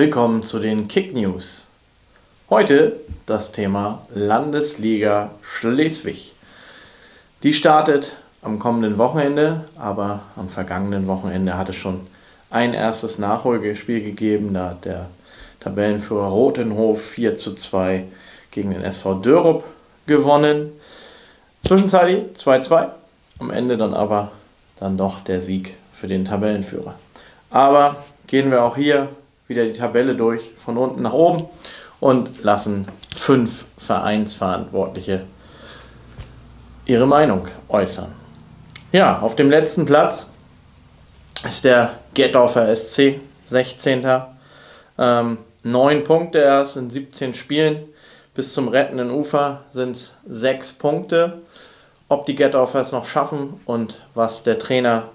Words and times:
willkommen 0.00 0.40
zu 0.40 0.58
den 0.58 0.88
Kick 0.88 1.12
News. 1.12 1.66
Heute 2.48 2.96
das 3.26 3.52
Thema 3.52 4.00
Landesliga 4.08 5.32
Schleswig. 5.42 6.34
Die 7.42 7.52
startet 7.52 8.16
am 8.40 8.58
kommenden 8.58 8.96
Wochenende, 8.96 9.66
aber 9.76 10.22
am 10.36 10.48
vergangenen 10.48 11.06
Wochenende 11.06 11.58
hat 11.58 11.68
es 11.68 11.76
schon 11.76 12.06
ein 12.48 12.72
erstes 12.72 13.18
Nachholgespiel 13.18 14.02
gegeben. 14.02 14.54
Da 14.54 14.70
hat 14.70 14.86
der 14.86 15.10
Tabellenführer 15.60 16.28
Rotenhof 16.28 17.02
4 17.02 17.36
zu 17.36 17.54
2 17.54 18.04
gegen 18.52 18.70
den 18.70 18.80
SV 18.80 19.16
Dörup 19.16 19.64
gewonnen. 20.06 20.72
Zwischenzeitlich 21.66 22.22
2-2. 22.38 22.88
Am 23.38 23.50
Ende 23.50 23.76
dann 23.76 23.92
aber 23.92 24.30
dann 24.78 24.96
doch 24.96 25.20
der 25.20 25.42
Sieg 25.42 25.76
für 25.92 26.08
den 26.08 26.24
Tabellenführer. 26.24 26.94
Aber 27.50 27.96
gehen 28.28 28.50
wir 28.50 28.64
auch 28.64 28.78
hier 28.78 29.10
wieder 29.50 29.64
die 29.64 29.72
Tabelle 29.72 30.14
durch, 30.14 30.52
von 30.64 30.78
unten 30.78 31.02
nach 31.02 31.12
oben 31.12 31.48
und 31.98 32.42
lassen 32.42 32.86
fünf 33.14 33.64
Vereinsverantwortliche 33.78 35.26
ihre 36.86 37.06
Meinung 37.06 37.48
äußern. 37.68 38.12
Ja, 38.92 39.18
auf 39.18 39.34
dem 39.34 39.50
letzten 39.50 39.86
Platz 39.86 40.24
ist 41.46 41.64
der 41.64 41.98
Gettorfer 42.14 42.74
SC, 42.74 43.20
16. 43.46 44.06
Ähm, 44.98 45.38
9 45.64 46.04
Punkte 46.04 46.38
erst 46.38 46.76
in 46.76 46.88
17 46.88 47.34
Spielen. 47.34 47.84
Bis 48.34 48.52
zum 48.52 48.68
rettenden 48.68 49.10
Ufer 49.10 49.64
sind 49.70 49.96
es 49.96 50.14
6 50.28 50.74
Punkte. 50.74 51.42
Ob 52.08 52.24
die 52.24 52.36
Gettorfers 52.36 52.92
noch 52.92 53.04
schaffen 53.04 53.60
und 53.64 53.98
was 54.14 54.44
der 54.44 54.60
Trainer 54.60 55.08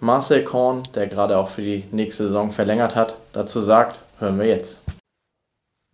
Marcel 0.00 0.44
Korn, 0.44 0.82
der 0.94 1.06
gerade 1.06 1.38
auch 1.38 1.48
für 1.48 1.62
die 1.62 1.84
nächste 1.90 2.26
Saison 2.26 2.52
verlängert 2.52 2.94
hat, 2.94 3.14
dazu 3.32 3.60
sagt, 3.60 4.00
hören 4.18 4.38
wir 4.38 4.46
jetzt. 4.46 4.80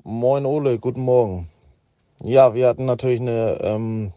Moin 0.03 0.45
Ole, 0.45 0.79
guten 0.79 1.03
Morgen. 1.03 1.49
Ja, 2.21 2.55
wir 2.55 2.67
hatten 2.67 2.85
natürlich 2.85 3.21
eine 3.21 3.61
ähm, 3.63 4.13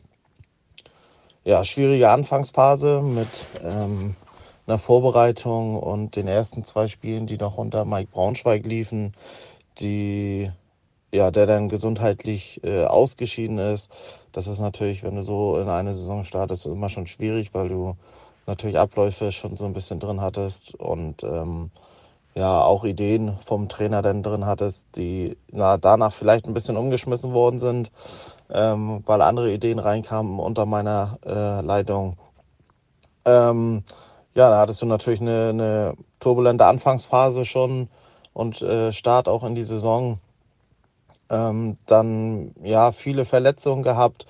ja, 1.44 1.64
schwierige 1.64 2.09
Anfangsphase 2.09 3.02
mit 3.02 3.27
ähm, 3.64 4.16
einer 4.66 4.80
Vorbereitung 4.80 5.77
und 5.77 6.16
den 6.16 6.27
ersten 6.27 6.64
zwei 6.64 6.88
Spielen, 6.88 7.27
die 7.27 7.38
noch 7.38 7.58
unter 7.58 7.86
Mike 7.86 8.09
Braunschweig 8.11 8.66
liefen, 8.66 9.14
die 9.80 10.52
ja, 11.14 11.31
der 11.31 11.45
dann 11.45 11.70
gesundheitlich 11.70 12.61
äh, 12.64 12.86
ausgeschieden 12.86 13.58
ist. 13.59 13.89
Das 14.31 14.47
ist 14.47 14.59
natürlich, 14.59 15.03
wenn 15.03 15.16
du 15.16 15.22
so 15.22 15.58
in 15.58 15.70
eine 15.70 15.94
Saison 15.94 16.25
startest, 16.25 16.66
immer 16.66 16.89
schon 16.89 17.08
schwierig, 17.08 17.53
weil 17.53 17.70
du 17.70 17.95
natürlich 18.48 18.78
Abläufe 18.78 19.32
schon 19.32 19.58
so 19.58 19.66
ein 19.66 19.74
bisschen 19.74 20.00
drin 20.00 20.22
hattest 20.22 20.76
und 20.76 21.24
ähm, 21.24 21.72
ja 22.36 22.62
auch 22.62 22.84
Ideen 22.84 23.38
vom 23.40 23.70
Trainer 23.70 24.02
dann 24.02 24.22
drin 24.22 24.46
hattest, 24.46 24.88
die 24.96 25.38
na, 25.52 25.78
danach 25.78 26.14
vielleicht 26.14 26.46
ein 26.46 26.54
bisschen 26.54 26.78
umgeschmissen 26.78 27.34
worden 27.34 27.60
sind, 27.60 27.92
ähm, 28.50 29.04
weil 29.06 29.22
andere 29.22 29.52
Ideen 29.52 29.80
reinkamen 29.80 30.40
unter 30.40 30.66
meiner 30.66 31.18
äh, 31.26 31.62
Leitung. 31.62 32.18
Ähm, 33.26 33.84
ja, 34.36 34.50
da 34.50 34.60
hattest 34.60 34.82
du 34.82 34.86
natürlich 34.86 35.22
eine, 35.22 35.50
eine 35.50 35.94
turbulente 36.20 36.66
Anfangsphase 36.66 37.46
schon 37.46 37.88
und 38.34 38.62
äh, 38.62 38.92
Start 38.92 39.30
auch 39.30 39.44
in 39.44 39.56
die 39.56 39.64
Saison. 39.64 40.20
Ähm, 41.30 41.78
dann 41.88 42.54
ja 42.62 42.92
viele 42.92 43.26
Verletzungen 43.26 43.82
gehabt 43.82 44.28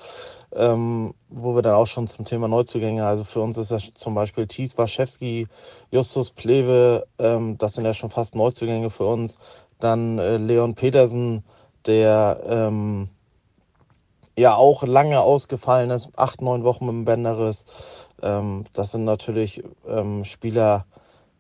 ähm, 0.56 1.14
wo 1.38 1.54
wir 1.54 1.62
dann 1.62 1.76
auch 1.76 1.86
schon 1.86 2.08
zum 2.08 2.24
Thema 2.24 2.48
Neuzugänge, 2.48 3.06
also 3.06 3.26
für 3.26 3.42
uns 3.42 3.58
ist 3.58 3.70
das 3.70 3.92
zum 3.92 4.16
Beispiel 4.16 4.48
Thies 4.48 4.78
Waschewski, 4.78 5.48
Justus 5.92 6.32
Plewe, 6.32 7.06
ähm, 7.20 7.58
das 7.58 7.74
sind 7.74 7.84
ja 7.84 7.94
schon 7.94 8.10
fast 8.10 8.36
Neuzugänge 8.36 8.90
für 8.90 9.06
uns. 9.06 9.38
Dann 9.80 10.18
äh, 10.18 10.38
Leon 10.38 10.76
Petersen, 10.76 11.44
der 11.86 12.42
ähm, 12.48 13.10
ja 14.38 14.56
auch 14.56 14.84
lange 14.84 15.20
ausgefallen 15.20 15.90
ist, 15.90 16.10
acht, 16.16 16.42
neun 16.42 16.64
Wochen 16.64 16.86
mit 16.86 16.94
dem 16.94 17.06
Bänderriss. 17.06 17.66
Ähm, 18.22 18.64
das 18.72 18.94
sind 18.94 19.04
natürlich 19.04 19.62
ähm, 19.88 20.24
Spieler, 20.24 20.86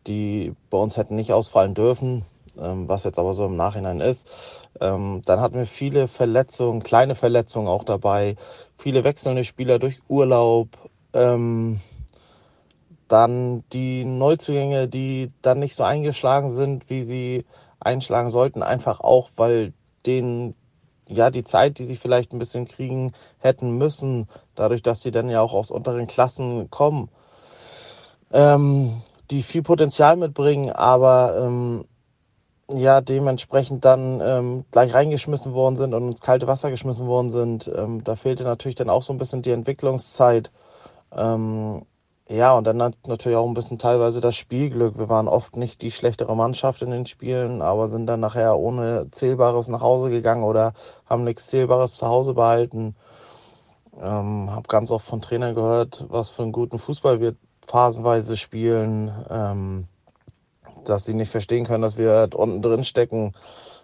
die 0.08 0.54
bei 0.70 0.78
uns 0.78 0.98
hätten 0.98 1.16
nicht 1.16 1.32
ausfallen 1.32 1.74
dürfen. 1.74 2.26
Ähm, 2.60 2.88
was 2.88 3.04
jetzt 3.04 3.20
aber 3.20 3.34
so 3.34 3.46
im 3.46 3.56
Nachhinein 3.56 4.02
ist. 4.02 4.30
Ähm, 4.80 5.22
dann 5.26 5.42
hatten 5.42 5.56
wir 5.56 5.66
viele 5.66 6.08
Verletzungen, 6.08 6.84
kleine 6.84 7.16
Verletzungen 7.16 7.68
auch 7.68 7.84
dabei, 7.84 8.36
viele 8.78 9.04
wechselnde 9.04 9.44
Spieler 9.44 9.80
durch 9.80 10.00
Urlaub. 10.08 10.70
Ähm, 11.14 11.80
dann 13.08 13.64
die 13.72 14.04
Neuzugänge, 14.04 14.88
die 14.88 15.32
dann 15.42 15.60
nicht 15.60 15.76
so 15.76 15.84
eingeschlagen 15.84 16.50
sind, 16.50 16.90
wie 16.90 17.04
sie 17.04 17.46
einschlagen 17.80 18.30
sollten, 18.30 18.64
einfach 18.64 19.00
auch, 19.00 19.30
weil 19.36 19.74
denen 20.06 20.56
ja 21.08 21.30
die 21.30 21.44
Zeit, 21.44 21.78
die 21.78 21.86
sie 21.86 21.96
vielleicht 21.96 22.34
ein 22.34 22.40
bisschen 22.40 22.68
kriegen 22.68 23.14
hätten 23.38 23.78
müssen, 23.78 24.28
dadurch, 24.56 24.82
dass 24.82 25.02
sie 25.02 25.12
dann 25.12 25.30
ja 25.30 25.42
auch 25.42 25.54
aus 25.54 25.72
unteren 25.72 26.08
Klassen 26.08 26.70
kommen, 26.72 27.10
ähm, 28.32 29.02
die 29.30 29.44
viel 29.44 29.62
Potenzial 29.62 30.18
mitbringen, 30.18 30.72
aber 30.72 31.38
ähm, 31.40 31.86
ja 32.72 33.02
dementsprechend 33.02 33.86
dann 33.86 34.22
ähm, 34.22 34.66
gleich 34.72 34.94
reingeschmissen 34.94 35.54
worden 35.54 35.76
sind 35.76 35.94
und 35.94 36.08
ins 36.08 36.22
kalte 36.22 36.48
Wasser 36.48 36.70
geschmissen 36.72 37.08
worden 37.08 37.30
sind. 37.30 37.72
Ähm, 37.76 38.04
da 38.04 38.16
fehlte 38.16 38.44
natürlich 38.44 38.76
dann 38.76 38.90
auch 38.90 39.04
so 39.04 39.14
ein 39.14 39.18
bisschen 39.20 39.42
die 39.42 39.52
Entwicklungszeit. 39.52 40.52
Ähm, 41.12 41.86
ja, 42.28 42.54
und 42.58 42.66
dann 42.66 42.78
natürlich 42.78 43.38
auch 43.38 43.48
ein 43.48 43.54
bisschen 43.54 43.78
teilweise 43.78 44.20
das 44.20 44.36
Spielglück. 44.36 44.98
Wir 44.98 45.10
waren 45.10 45.28
oft 45.28 45.56
nicht 45.58 45.82
die 45.84 45.92
schlechtere 45.92 46.36
Mannschaft 46.36 46.82
in 46.82 46.90
den 46.90 47.06
Spielen, 47.06 47.62
aber 47.62 47.88
sind 47.88 48.08
dann 48.08 48.20
nachher 48.20 48.58
ohne 48.58 49.12
Zählbares 49.12 49.68
nach 49.68 49.82
Hause 49.82 50.10
gegangen 50.10 50.44
oder 50.44 50.74
haben 51.06 51.24
nichts 51.24 51.48
Zählbares 51.48 51.94
zu 51.96 52.08
Hause 52.08 52.34
behalten. 52.34 52.96
Ähm, 54.02 54.52
habe 54.52 54.68
ganz 54.68 54.92
oft 54.92 55.06
von 55.06 55.22
Trainern 55.22 55.56
gehört, 55.56 56.06
was 56.10 56.32
für 56.32 56.44
einen 56.44 56.52
guten 56.52 56.80
Fußball 56.80 57.22
wir 57.22 57.36
phasenweise 57.68 58.38
spielen. 58.38 59.12
Ähm, 59.30 59.88
dass 60.90 61.06
sie 61.06 61.14
nicht 61.14 61.30
verstehen 61.30 61.66
können, 61.66 61.82
dass 61.82 61.98
wir 61.98 62.30
unten 62.36 62.62
drin 62.62 62.84
stecken. 62.84 63.34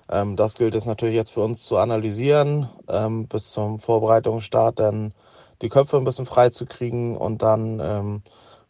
Ähm, 0.09 0.35
das 0.35 0.55
gilt 0.55 0.75
es 0.75 0.85
natürlich 0.85 1.15
jetzt 1.15 1.31
für 1.31 1.41
uns 1.41 1.63
zu 1.63 1.77
analysieren, 1.77 2.69
ähm, 2.87 3.27
bis 3.27 3.51
zum 3.51 3.79
Vorbereitungsstart 3.79 4.79
dann 4.79 5.13
die 5.61 5.69
Köpfe 5.69 5.97
ein 5.97 6.03
bisschen 6.03 6.25
frei 6.25 6.49
zu 6.49 6.65
kriegen 6.65 7.17
und 7.17 7.41
dann 7.41 7.79
ähm, 7.83 8.21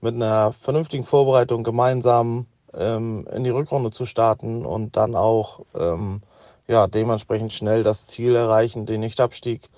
mit 0.01 0.15
einer 0.15 0.53
vernünftigen 0.53 1.03
Vorbereitung 1.03 1.63
gemeinsam 1.63 2.45
ähm, 2.73 3.27
in 3.33 3.43
die 3.43 3.49
Rückrunde 3.49 3.91
zu 3.91 4.05
starten 4.05 4.65
und 4.65 4.97
dann 4.97 5.15
auch 5.15 5.61
ähm, 5.75 6.21
ja, 6.67 6.87
dementsprechend 6.87 7.53
schnell 7.53 7.83
das 7.83 8.07
Ziel 8.07 8.35
erreichen, 8.35 8.85
den 8.85 9.01
Nichtabstieg 9.01 9.69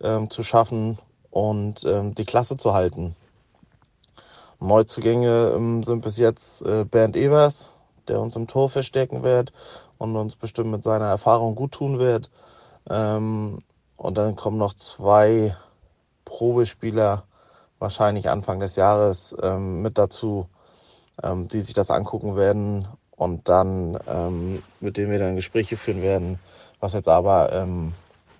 ähm, 0.00 0.30
zu 0.30 0.42
schaffen 0.42 0.98
und 1.30 1.86
die 1.86 2.24
Klasse 2.24 2.56
zu 2.56 2.74
halten. 2.74 3.14
Neuzugänge 4.60 5.82
sind 5.84 6.02
bis 6.02 6.18
jetzt 6.18 6.62
äh, 6.62 6.84
Bernd 6.84 7.16
Evers, 7.16 7.70
der 8.10 8.20
uns 8.20 8.36
im 8.36 8.46
Tor 8.46 8.68
verstärken 8.68 9.22
wird 9.22 9.52
und 9.98 10.16
uns 10.16 10.36
bestimmt 10.36 10.70
mit 10.70 10.82
seiner 10.82 11.06
Erfahrung 11.06 11.54
gut 11.54 11.72
tun 11.72 11.98
wird. 11.98 12.30
Ähm, 12.88 13.62
und 13.96 14.18
dann 14.18 14.36
kommen 14.36 14.58
noch 14.58 14.74
zwei 14.74 15.56
Probespieler, 16.24 17.24
wahrscheinlich 17.78 18.28
Anfang 18.28 18.60
des 18.60 18.76
Jahres, 18.76 19.34
ähm, 19.42 19.82
mit 19.82 19.96
dazu, 19.96 20.48
ähm, 21.22 21.48
die 21.48 21.62
sich 21.62 21.74
das 21.74 21.90
angucken 21.90 22.36
werden 22.36 22.88
und 23.10 23.48
dann 23.48 23.98
ähm, 24.06 24.62
mit 24.80 24.96
denen 24.96 25.10
wir 25.10 25.18
dann 25.18 25.36
Gespräche 25.36 25.76
führen 25.76 26.02
werden, 26.02 26.38
was 26.80 26.94
jetzt 26.94 27.08
aber 27.08 27.52
ähm, 27.52 27.94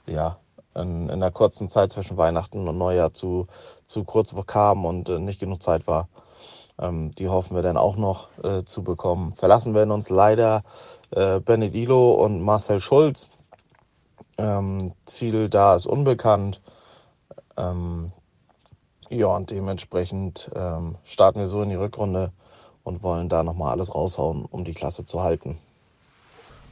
ja 0.06 0.38
in, 0.74 1.08
in 1.08 1.20
der 1.20 1.30
kurzen 1.30 1.68
Zeit 1.68 1.92
zwischen 1.92 2.16
Weihnachten 2.16 2.66
und 2.68 2.78
Neujahr 2.78 3.12
zu, 3.12 3.46
zu 3.86 4.04
kurz 4.04 4.34
kam 4.46 4.84
und 4.84 5.08
äh, 5.08 5.18
nicht 5.18 5.40
genug 5.40 5.62
Zeit 5.62 5.86
war. 5.86 6.08
Ähm, 6.80 7.10
die 7.12 7.28
hoffen 7.28 7.54
wir 7.54 7.62
dann 7.62 7.76
auch 7.76 7.96
noch 7.96 8.28
äh, 8.42 8.64
zu 8.64 8.82
bekommen. 8.82 9.34
Verlassen 9.34 9.74
werden 9.74 9.90
uns 9.90 10.08
leider 10.08 10.62
äh, 11.10 11.40
Benedilo 11.40 12.12
und 12.12 12.40
Marcel 12.40 12.80
Schulz. 12.80 13.28
Ähm, 14.38 14.92
Ziel 15.06 15.48
da 15.48 15.76
ist 15.76 15.86
unbekannt. 15.86 16.60
Ähm, 17.56 18.12
ja, 19.10 19.26
und 19.26 19.50
dementsprechend 19.50 20.50
ähm, 20.54 20.96
starten 21.04 21.40
wir 21.40 21.48
so 21.48 21.62
in 21.62 21.68
die 21.68 21.74
Rückrunde 21.74 22.32
und 22.84 23.02
wollen 23.02 23.28
da 23.28 23.42
nochmal 23.42 23.72
alles 23.72 23.94
raushauen, 23.94 24.46
um 24.46 24.64
die 24.64 24.74
Klasse 24.74 25.04
zu 25.04 25.22
halten. 25.22 25.58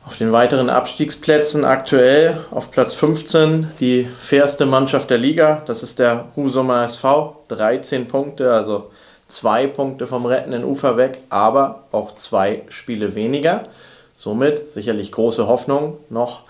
Auf 0.07 0.17
den 0.17 0.33
weiteren 0.33 0.71
Abstiegsplätzen 0.71 1.65
aktuell 1.67 2.39
auf 2.51 2.71
Platz 2.71 2.95
15 2.95 3.73
die 3.79 4.05
fairste 4.05 4.65
Mannschaft 4.65 5.11
der 5.11 5.19
Liga, 5.19 5.63
das 5.67 5.83
ist 5.83 5.99
der 5.99 6.29
Husumer 6.35 6.85
SV, 6.85 7.45
13 7.49 8.09
Punkte, 8.09 8.55
also 8.55 8.91
zwei 9.29 9.67
Punkte 9.67 10.07
vom 10.07 10.27
rettenden 10.27 10.65
Ufer 10.65 10.97
weg, 10.97 11.21
aber 11.29 11.85
auch 11.93 12.17
zwei 12.17 12.63
Spiele 12.69 13.15
weniger. 13.15 13.65
Somit 14.17 14.71
sicherlich 14.71 15.13
große 15.13 15.47
Hoffnung 15.47 15.99
noch 16.11 16.43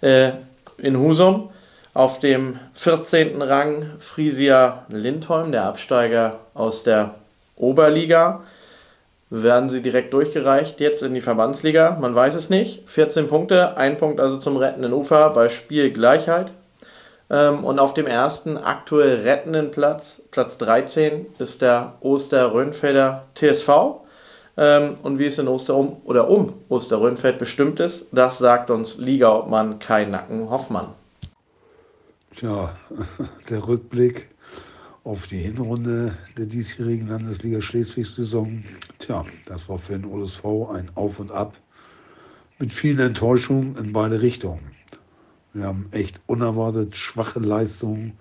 äh, 0.00 0.32
in 0.78 0.98
Husum. 0.98 1.50
Auf 1.92 2.20
dem 2.20 2.58
14. 2.74 3.40
Rang 3.40 3.86
Frisia 3.98 4.84
Lindholm, 4.90 5.50
der 5.50 5.64
Absteiger 5.64 6.40
aus 6.52 6.82
der 6.82 7.14
Oberliga. 7.56 8.42
werden 9.30 9.70
sie 9.70 9.80
direkt 9.80 10.12
durchgereicht 10.12 10.78
jetzt 10.78 11.02
in 11.02 11.14
die 11.14 11.22
Verbandsliga? 11.22 11.96
Man 12.00 12.14
weiß 12.14 12.34
es 12.34 12.50
nicht. 12.50 12.88
14 12.88 13.28
Punkte, 13.28 13.76
ein 13.78 13.96
Punkt 13.96 14.20
also 14.20 14.36
zum 14.36 14.58
rettenden 14.58 14.92
Ufer 14.92 15.30
bei 15.30 15.48
Spielgleichheit. 15.48 16.52
Ähm, 17.28 17.64
und 17.64 17.78
auf 17.78 17.94
dem 17.94 18.06
ersten 18.06 18.56
aktuell 18.56 19.22
rettenden 19.22 19.70
Platz, 19.70 20.22
Platz 20.30 20.58
13, 20.58 21.26
ist 21.38 21.62
der 21.62 21.94
Oster-Röhnfelder 22.00 23.26
TSV. 23.34 23.70
Ähm, 24.56 24.94
und 25.02 25.18
wie 25.18 25.26
es 25.26 25.38
in 25.38 25.48
Osterum 25.48 26.00
oder 26.04 26.28
um 26.28 26.54
Oster-Röhnfeld 26.68 27.38
bestimmt 27.38 27.80
ist, 27.80 28.06
das 28.12 28.38
sagt 28.38 28.70
uns 28.70 28.96
Ligaobmann 28.96 29.78
Kai 29.78 30.04
Nacken-Hoffmann. 30.04 30.88
Tja, 32.36 32.76
der 33.50 33.66
Rückblick 33.66 34.28
auf 35.04 35.26
die 35.26 35.38
Hinrunde 35.38 36.16
der 36.36 36.46
diesjährigen 36.46 37.08
Landesliga 37.08 37.60
Schleswig-Saison. 37.60 38.64
Tja, 38.98 39.24
das 39.46 39.68
war 39.68 39.78
für 39.78 39.98
den 39.98 40.04
OSV 40.04 40.44
ein 40.72 40.90
Auf 40.94 41.20
und 41.20 41.30
Ab 41.30 41.54
mit 42.58 42.72
vielen 42.72 42.98
Enttäuschungen 42.98 43.76
in 43.76 43.92
beide 43.92 44.22
Richtungen. 44.22 44.75
Wir 45.56 45.68
haben 45.68 45.88
echt 45.92 46.20
unerwartet 46.26 46.94
schwache 46.94 47.40
Leistungen 47.40 48.12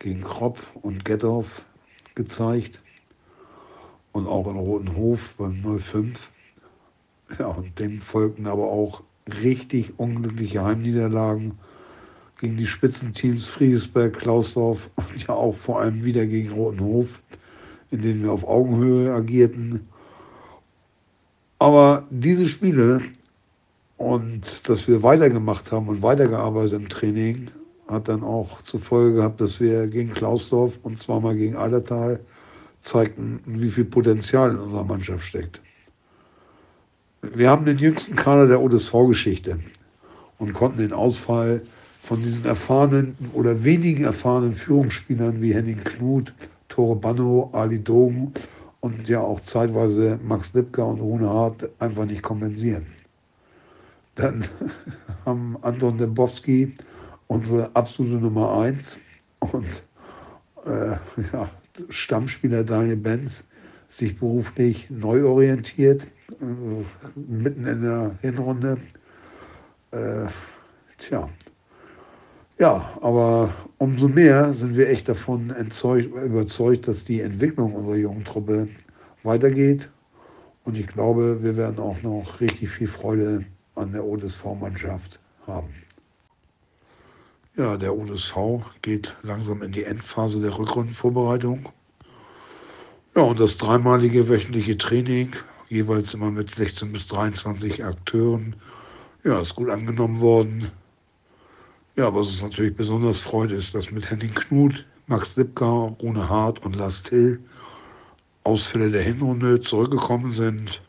gegen 0.00 0.22
Kropp 0.22 0.58
und 0.82 1.04
Gettorf 1.04 1.64
gezeigt 2.16 2.82
und 4.10 4.26
auch 4.26 4.48
in 4.48 4.56
Rotenhof 4.56 5.32
beim 5.38 5.62
05. 5.78 6.28
Ja, 7.38 7.46
und 7.46 7.78
dem 7.78 8.00
folgten 8.00 8.48
aber 8.48 8.64
auch 8.64 9.04
richtig 9.44 9.96
unglückliche 10.00 10.64
Heimniederlagen 10.64 11.56
gegen 12.40 12.56
die 12.56 12.66
Spitzenteams 12.66 13.46
Friedrichsberg, 13.46 14.14
Klausdorf 14.14 14.90
und 14.96 15.28
ja 15.28 15.34
auch 15.34 15.54
vor 15.54 15.80
allem 15.80 16.02
wieder 16.02 16.26
gegen 16.26 16.50
Rotenhof, 16.50 17.22
in 17.92 18.02
denen 18.02 18.24
wir 18.24 18.32
auf 18.32 18.42
Augenhöhe 18.42 19.14
agierten. 19.14 19.86
Aber 21.60 22.08
diese 22.10 22.48
Spiele 22.48 23.02
und 24.02 24.68
dass 24.68 24.88
wir 24.88 25.04
weitergemacht 25.04 25.70
haben 25.70 25.86
und 25.86 26.02
weitergearbeitet 26.02 26.72
im 26.72 26.88
Training, 26.88 27.48
hat 27.86 28.08
dann 28.08 28.24
auch 28.24 28.60
zur 28.62 28.80
Folge 28.80 29.14
gehabt, 29.16 29.40
dass 29.40 29.60
wir 29.60 29.86
gegen 29.86 30.12
Klausdorf 30.12 30.80
und 30.82 30.98
zweimal 30.98 31.36
gegen 31.36 31.56
Eidertal 31.56 32.18
zeigten, 32.80 33.40
wie 33.46 33.70
viel 33.70 33.84
Potenzial 33.84 34.50
in 34.50 34.58
unserer 34.58 34.82
Mannschaft 34.82 35.24
steckt. 35.24 35.60
Wir 37.22 37.48
haben 37.48 37.64
den 37.64 37.78
jüngsten 37.78 38.16
Kader 38.16 38.48
der 38.48 38.60
ODSV-Geschichte 38.60 39.60
und 40.38 40.52
konnten 40.52 40.78
den 40.78 40.92
Ausfall 40.92 41.62
von 42.00 42.20
diesen 42.20 42.44
erfahrenen 42.44 43.16
oder 43.32 43.62
wenigen 43.62 44.02
erfahrenen 44.02 44.52
Führungsspielern 44.52 45.40
wie 45.40 45.54
Henning 45.54 45.84
Knut, 45.84 46.34
Tore 46.68 46.96
Banno, 46.96 47.50
Ali 47.52 47.78
Dogen 47.78 48.32
und 48.80 49.08
ja 49.08 49.20
auch 49.20 49.38
zeitweise 49.38 50.18
Max 50.24 50.52
Lipka 50.54 50.82
und 50.82 51.00
Rune 51.00 51.28
Hart 51.28 51.68
einfach 51.78 52.04
nicht 52.04 52.22
kompensieren. 52.22 52.86
Dann 54.14 54.44
haben 55.24 55.56
Anton 55.62 55.98
Dembowski 55.98 56.74
unsere 57.28 57.74
absolute 57.74 58.16
Nummer 58.16 58.60
1 58.60 58.98
und 59.38 59.86
äh, 60.66 60.96
ja, 61.32 61.50
Stammspieler 61.88 62.64
Daniel 62.64 62.96
Benz 62.96 63.44
sich 63.88 64.18
beruflich 64.18 64.88
neu 64.90 65.24
orientiert, 65.24 66.06
äh, 66.40 67.18
mitten 67.18 67.66
in 67.66 67.82
der 67.82 68.16
Hinrunde. 68.20 68.78
Äh, 69.90 70.26
tja, 70.98 71.28
ja, 72.58 72.96
aber 73.00 73.52
umso 73.78 74.08
mehr 74.08 74.52
sind 74.52 74.76
wir 74.76 74.88
echt 74.88 75.08
davon 75.08 75.50
entzeugt, 75.50 76.14
überzeugt, 76.14 76.86
dass 76.86 77.04
die 77.04 77.20
Entwicklung 77.20 77.74
unserer 77.74 77.96
jungen 77.96 78.24
Truppe 78.24 78.68
weitergeht. 79.24 79.88
Und 80.64 80.76
ich 80.76 80.86
glaube, 80.86 81.42
wir 81.42 81.56
werden 81.56 81.80
auch 81.80 82.00
noch 82.02 82.40
richtig 82.40 82.70
viel 82.70 82.86
Freude 82.86 83.44
an 83.74 83.92
der 83.92 84.04
ODSV-Mannschaft 84.04 85.18
haben. 85.46 85.74
Ja, 87.56 87.76
der 87.76 87.94
ODSV 87.94 88.36
geht 88.80 89.14
langsam 89.22 89.62
in 89.62 89.72
die 89.72 89.84
Endphase 89.84 90.40
der 90.40 90.56
Rückrundenvorbereitung. 90.56 91.68
Ja, 93.14 93.22
und 93.22 93.38
das 93.38 93.58
dreimalige 93.58 94.28
wöchentliche 94.28 94.78
Training, 94.78 95.32
jeweils 95.68 96.14
immer 96.14 96.30
mit 96.30 96.54
16 96.54 96.92
bis 96.92 97.08
23 97.08 97.84
Akteuren, 97.84 98.56
ja, 99.22 99.40
ist 99.40 99.54
gut 99.54 99.68
angenommen 99.68 100.20
worden. 100.20 100.70
Ja, 101.94 102.14
was 102.14 102.28
uns 102.28 102.42
natürlich 102.42 102.74
besonders 102.74 103.20
freut, 103.20 103.50
ist, 103.50 103.74
dass 103.74 103.90
mit 103.90 104.10
Henning 104.10 104.34
Knut, 104.34 104.86
Max 105.06 105.36
Lipka, 105.36 105.94
Rune 106.00 106.28
Hart 106.28 106.64
und 106.64 106.74
Lars 106.74 107.02
Till 107.02 107.38
Ausfälle 108.44 108.90
der 108.90 109.02
Hinrunde 109.02 109.60
zurückgekommen 109.60 110.30
sind. 110.30 110.80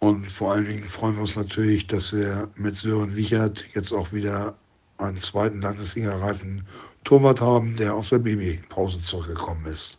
Und 0.00 0.26
vor 0.32 0.52
allen 0.52 0.66
Dingen 0.66 0.82
freuen 0.82 1.14
wir 1.14 1.22
uns 1.22 1.36
natürlich, 1.36 1.86
dass 1.86 2.14
wir 2.14 2.48
mit 2.56 2.76
Sören 2.76 3.14
Wichert 3.14 3.64
jetzt 3.74 3.92
auch 3.92 4.12
wieder 4.12 4.54
einen 4.96 5.18
zweiten 5.18 5.60
Landesliga-reifen 5.60 6.66
Torwart 7.04 7.40
haben, 7.40 7.76
der 7.76 7.94
aus 7.94 8.08
der 8.08 8.18
Babypause 8.18 9.02
zurückgekommen 9.02 9.66
ist. 9.66 9.98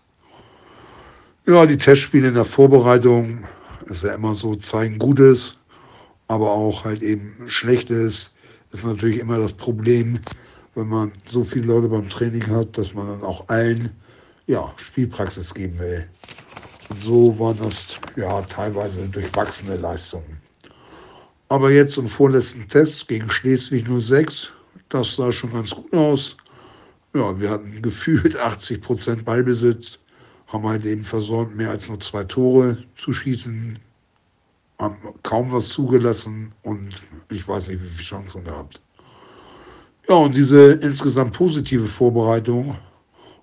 Ja, 1.45 1.65
die 1.65 1.77
Testspiele 1.77 2.29
in 2.29 2.35
der 2.35 2.45
Vorbereitung, 2.45 3.45
ist 3.85 4.03
ja 4.03 4.13
immer 4.13 4.35
so, 4.35 4.55
zeigen 4.55 4.97
Gutes, 4.97 5.57
aber 6.27 6.51
auch 6.51 6.83
halt 6.83 7.01
eben 7.01 7.33
Schlechtes 7.47 8.31
ist 8.71 8.85
natürlich 8.85 9.19
immer 9.19 9.37
das 9.37 9.53
Problem, 9.53 10.19
wenn 10.75 10.87
man 10.87 11.11
so 11.27 11.43
viele 11.43 11.65
Leute 11.65 11.89
beim 11.89 12.09
Training 12.09 12.47
hat, 12.47 12.77
dass 12.77 12.93
man 12.93 13.07
dann 13.07 13.23
auch 13.23 13.49
allen 13.49 13.91
ja, 14.47 14.73
Spielpraxis 14.77 15.53
geben 15.53 15.77
will. 15.79 16.07
So 16.99 17.37
waren 17.39 17.57
das 17.61 17.99
ja 18.15 18.41
teilweise 18.43 19.07
durchwachsene 19.07 19.77
Leistungen. 19.77 20.37
Aber 21.49 21.71
jetzt 21.71 21.97
im 21.97 22.07
vorletzten 22.07 22.67
Test 22.67 23.07
gegen 23.07 23.29
Schleswig 23.29 23.85
06, 23.87 24.49
das 24.89 25.15
sah 25.15 25.31
schon 25.31 25.51
ganz 25.51 25.71
gut 25.71 25.93
aus. 25.93 26.37
Ja, 27.13 27.39
wir 27.39 27.49
hatten 27.49 27.81
gefühlt 27.81 28.37
80 28.37 28.81
Prozent 28.81 29.25
Ballbesitz, 29.25 29.99
haben 30.47 30.67
halt 30.67 30.85
eben 30.85 31.03
versäumt, 31.03 31.55
mehr 31.55 31.71
als 31.71 31.87
nur 31.87 31.99
zwei 31.99 32.23
Tore 32.23 32.77
zu 32.95 33.13
schießen 33.13 33.79
haben 34.81 34.97
kaum 35.21 35.51
was 35.51 35.69
zugelassen 35.69 36.51
und 36.63 36.89
ich 37.29 37.47
weiß 37.47 37.67
nicht, 37.67 37.83
wie 37.83 37.87
viele 37.87 38.03
Chancen 38.03 38.43
gehabt. 38.43 38.81
Ja, 40.09 40.15
und 40.15 40.35
diese 40.35 40.73
insgesamt 40.73 41.37
positive 41.37 41.85
Vorbereitung 41.85 42.75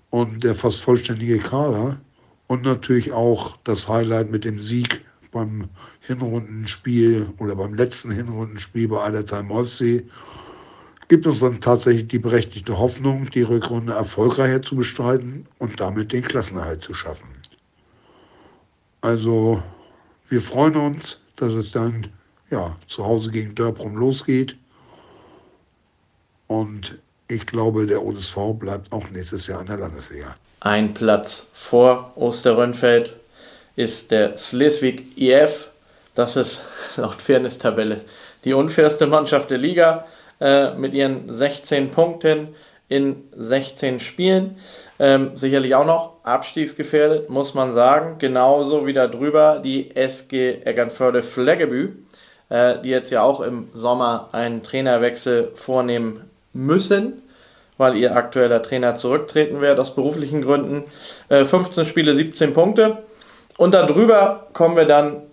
und 0.09 0.43
der 0.43 0.53
fast 0.53 0.81
vollständige 0.81 1.39
Kader 1.39 1.97
und 2.49 2.63
natürlich 2.63 3.11
auch 3.11 3.57
das 3.63 3.87
Highlight 3.87 4.31
mit 4.31 4.43
dem 4.43 4.59
Sieg 4.59 5.05
beim 5.31 5.69
Hinrundenspiel 6.01 7.27
oder 7.37 7.55
beim 7.55 7.75
letzten 7.75 8.11
Hinrundenspiel 8.11 8.87
bei 8.87 9.03
Eidertheim 9.03 9.51
Ostsee 9.51 10.03
gibt 11.09 11.27
uns 11.27 11.39
dann 11.39 11.61
tatsächlich 11.61 12.07
die 12.07 12.17
berechtigte 12.17 12.77
Hoffnung, 12.77 13.29
die 13.29 13.43
Rückrunde 13.43 13.93
erfolgreicher 13.93 14.63
zu 14.63 14.75
bestreiten 14.75 15.45
und 15.59 15.79
damit 15.79 16.11
den 16.11 16.23
Klassenerhalt 16.23 16.83
zu 16.83 16.95
schaffen. 16.95 17.29
Also 19.01 19.61
wir 20.27 20.41
freuen 20.41 20.75
uns, 20.75 21.21
dass 21.35 21.53
es 21.53 21.71
dann 21.71 22.07
ja, 22.49 22.75
zu 22.87 23.05
Hause 23.05 23.29
gegen 23.29 23.53
Dörbrum 23.53 23.95
losgeht. 23.95 24.57
Und 26.47 26.99
ich 27.29 27.45
glaube, 27.45 27.85
der 27.85 28.03
OSV 28.03 28.37
bleibt 28.55 28.91
auch 28.91 29.09
nächstes 29.11 29.47
Jahr 29.47 29.61
in 29.61 29.67
der 29.67 29.77
Landesliga. 29.77 30.35
Ein 30.59 30.93
Platz 30.93 31.49
vor 31.53 32.11
Osterrönfeld 32.15 33.15
ist 33.75 34.11
der 34.11 34.37
Schleswig 34.37 35.17
IF. 35.17 35.69
Das 36.15 36.35
ist 36.35 36.65
laut 36.97 37.21
Fairness-Tabelle 37.21 38.01
die 38.43 38.53
unfairste 38.53 39.07
Mannschaft 39.07 39.51
der 39.51 39.57
Liga 39.57 40.05
äh, 40.39 40.73
mit 40.73 40.93
ihren 40.93 41.33
16 41.33 41.91
Punkten 41.91 42.55
in 42.87 43.23
16 43.35 43.99
Spielen. 43.99 44.57
Ähm, 44.97 45.31
sicherlich 45.35 45.75
auch 45.75 45.85
noch 45.85 46.15
abstiegsgefährdet, 46.23 47.29
muss 47.29 47.53
man 47.53 47.73
sagen. 47.73 48.15
Genauso 48.17 48.87
wie 48.87 48.93
da 48.93 49.07
drüber 49.07 49.59
die 49.63 49.95
SG 49.95 50.61
Eckernförde 50.63 51.21
Fleggebü, 51.21 51.91
äh, 52.49 52.79
die 52.81 52.89
jetzt 52.89 53.11
ja 53.11 53.21
auch 53.21 53.41
im 53.41 53.69
Sommer 53.73 54.29
einen 54.31 54.63
Trainerwechsel 54.63 55.51
vornehmen 55.55 56.29
müssen, 56.53 57.21
weil 57.77 57.95
ihr 57.95 58.15
aktueller 58.15 58.61
Trainer 58.61 58.95
zurücktreten 58.95 59.61
wird 59.61 59.79
aus 59.79 59.95
beruflichen 59.95 60.41
Gründen. 60.41 60.83
Äh, 61.29 61.45
15 61.45 61.85
Spiele, 61.85 62.13
17 62.13 62.53
Punkte. 62.53 63.03
Und 63.57 63.73
darüber 63.73 64.47
kommen 64.53 64.75
wir 64.75 64.85
dann 64.85 65.23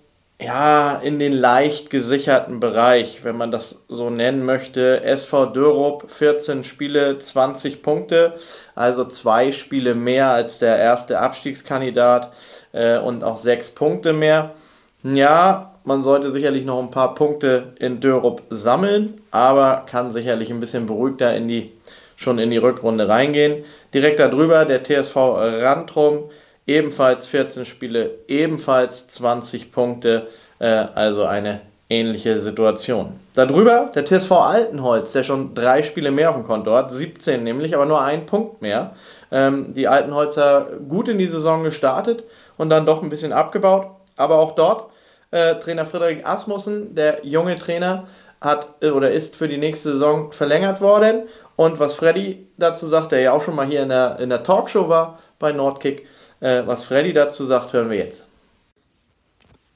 ja, 0.41 0.97
in 0.97 1.19
den 1.19 1.33
leicht 1.33 1.89
gesicherten 1.89 2.61
Bereich, 2.61 3.25
wenn 3.25 3.37
man 3.37 3.51
das 3.51 3.85
so 3.89 4.11
nennen 4.11 4.45
möchte. 4.45 5.03
SV 5.03 5.47
Dörup 5.47 6.11
14 6.11 6.63
Spiele, 6.63 7.19
20 7.19 7.83
Punkte, 7.83 8.35
also 8.75 9.05
zwei 9.05 9.53
Spiele 9.53 9.95
mehr 9.95 10.31
als 10.31 10.59
der 10.59 10.77
erste 10.77 11.21
Abstiegskandidat 11.21 12.33
äh, 12.73 12.99
und 12.99 13.25
auch 13.25 13.39
sechs 13.39 13.71
Punkte 13.71 14.13
mehr. 14.13 14.55
Ja, 15.03 15.76
man 15.87 16.03
sollte 16.03 16.31
sicherlich 16.31 16.65
noch 16.65 16.83
ein 16.83 16.91
paar 16.91 17.15
Punkte 17.15 17.73
in 17.79 18.01
Dörup 18.01 18.43
sammeln, 18.51 19.23
aber 19.31 19.87
kann 19.89 20.11
sicherlich 20.11 20.51
ein 20.51 20.59
bisschen 20.59 20.87
beruhigter 20.87 21.35
in 21.35 21.47
die, 21.47 21.73
schon 22.17 22.41
in 22.41 22.51
die 22.51 22.57
Rückrunde 22.57 23.09
reingehen. 23.09 23.65
Direkt 23.95 24.19
darüber 24.19 24.65
der 24.65 24.83
TSV 24.83 25.17
Rantrum 25.17 26.25
ebenfalls 26.67 27.29
14 27.29 27.65
Spiele, 27.65 28.11
ebenfalls 28.27 29.07
20 29.07 29.71
Punkte, 29.71 30.27
äh, 30.59 30.67
also 30.67 31.25
eine 31.25 31.61
ähnliche 31.89 32.41
Situation. 32.41 33.21
Darüber 33.35 33.93
der 33.95 34.05
TSV 34.05 34.33
Altenholz, 34.33 35.13
der 35.13 35.23
schon 35.23 35.55
drei 35.55 35.85
Spiele 35.85 36.11
mehr 36.11 36.31
auf 36.31 36.37
dem 36.37 36.45
Konto 36.45 36.73
hat, 36.75 36.93
17 36.93 37.45
nämlich, 37.45 37.77
aber 37.77 37.87
nur 37.87 38.03
ein 38.03 38.27
Punkt 38.27 38.61
mehr. 38.61 38.97
Ähm, 39.31 39.73
die 39.73 39.87
Altenholzer 39.87 40.69
gut 40.89 41.07
in 41.07 41.19
die 41.19 41.27
Saison 41.27 41.63
gestartet 41.63 42.25
und 42.57 42.71
dann 42.71 42.87
doch 42.87 43.05
ein 43.05 43.09
bisschen 43.09 43.33
abgebaut, 43.33 43.87
aber 44.17 44.41
auch 44.41 44.57
dort 44.57 44.91
äh, 45.31 45.57
Trainer 45.57 45.87
Friedrich 45.87 46.27
Asmussen, 46.27 46.95
der 46.95 47.25
junge 47.25 47.57
Trainer, 47.57 48.07
hat 48.41 48.75
äh, 48.81 48.91
oder 48.91 49.11
ist 49.11 49.37
für 49.37 49.49
die 49.49 49.59
nächste 49.59 49.93
Saison 49.93 50.33
verlängert 50.33 50.81
worden. 50.81 51.23
Und 51.57 51.79
was 51.79 51.95
Freddy 51.95 52.47
dazu 52.59 52.87
sagt, 52.87 53.13
der 53.13 53.21
ja 53.21 53.33
auch 53.33 53.43
schon 53.43 53.57
mal 53.57 53.67
hier 53.67 53.83
in 53.83 53.89
der, 53.89 54.19
in 54.19 54.29
der 54.29 54.43
Talkshow 54.43 54.89
war 54.89 55.19
bei 55.39 55.53
Nordkick, 55.53 56.07
äh, 56.41 56.63
was 56.67 56.85
Freddy 56.85 57.13
dazu 57.13 57.45
sagt, 57.45 57.73
hören 57.73 57.91
wir 57.91 57.97
jetzt. 57.97 58.27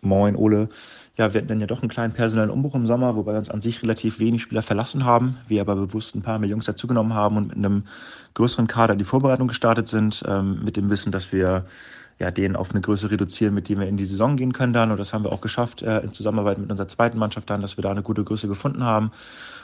Moin, 0.02 0.36
Ole 0.36 0.68
ja, 1.20 1.34
wir 1.34 1.38
hatten 1.38 1.48
dann 1.48 1.60
ja 1.60 1.66
doch 1.66 1.82
einen 1.82 1.90
kleinen 1.90 2.14
personellen 2.14 2.48
Umbruch 2.48 2.74
im 2.74 2.86
Sommer, 2.86 3.14
wobei 3.14 3.36
uns 3.36 3.50
an 3.50 3.60
sich 3.60 3.82
relativ 3.82 4.20
wenig 4.20 4.40
Spieler 4.40 4.62
verlassen 4.62 5.04
haben, 5.04 5.36
wir 5.48 5.60
aber 5.60 5.76
bewusst 5.76 6.14
ein 6.14 6.22
paar 6.22 6.38
mehr 6.38 6.48
Jungs 6.48 6.64
dazugenommen 6.64 7.12
haben 7.12 7.36
und 7.36 7.48
mit 7.48 7.56
einem 7.58 7.84
größeren 8.32 8.66
Kader 8.66 8.96
die 8.96 9.04
Vorbereitung 9.04 9.48
gestartet 9.48 9.86
sind, 9.86 10.24
ähm, 10.26 10.64
mit 10.64 10.78
dem 10.78 10.88
Wissen, 10.88 11.12
dass 11.12 11.30
wir 11.30 11.66
ja, 12.20 12.30
den 12.30 12.54
auf 12.54 12.70
eine 12.70 12.82
Größe 12.82 13.10
reduzieren, 13.10 13.54
mit 13.54 13.68
dem 13.70 13.80
wir 13.80 13.88
in 13.88 13.96
die 13.96 14.04
Saison 14.04 14.36
gehen 14.36 14.52
können 14.52 14.74
dann. 14.74 14.90
Und 14.90 14.98
das 14.98 15.14
haben 15.14 15.24
wir 15.24 15.32
auch 15.32 15.40
geschafft 15.40 15.80
äh, 15.80 16.00
in 16.00 16.12
Zusammenarbeit 16.12 16.58
mit 16.58 16.70
unserer 16.70 16.86
zweiten 16.86 17.18
Mannschaft 17.18 17.48
dann, 17.48 17.62
dass 17.62 17.78
wir 17.78 17.82
da 17.82 17.90
eine 17.90 18.02
gute 18.02 18.22
Größe 18.24 18.46
gefunden 18.46 18.84
haben 18.84 19.10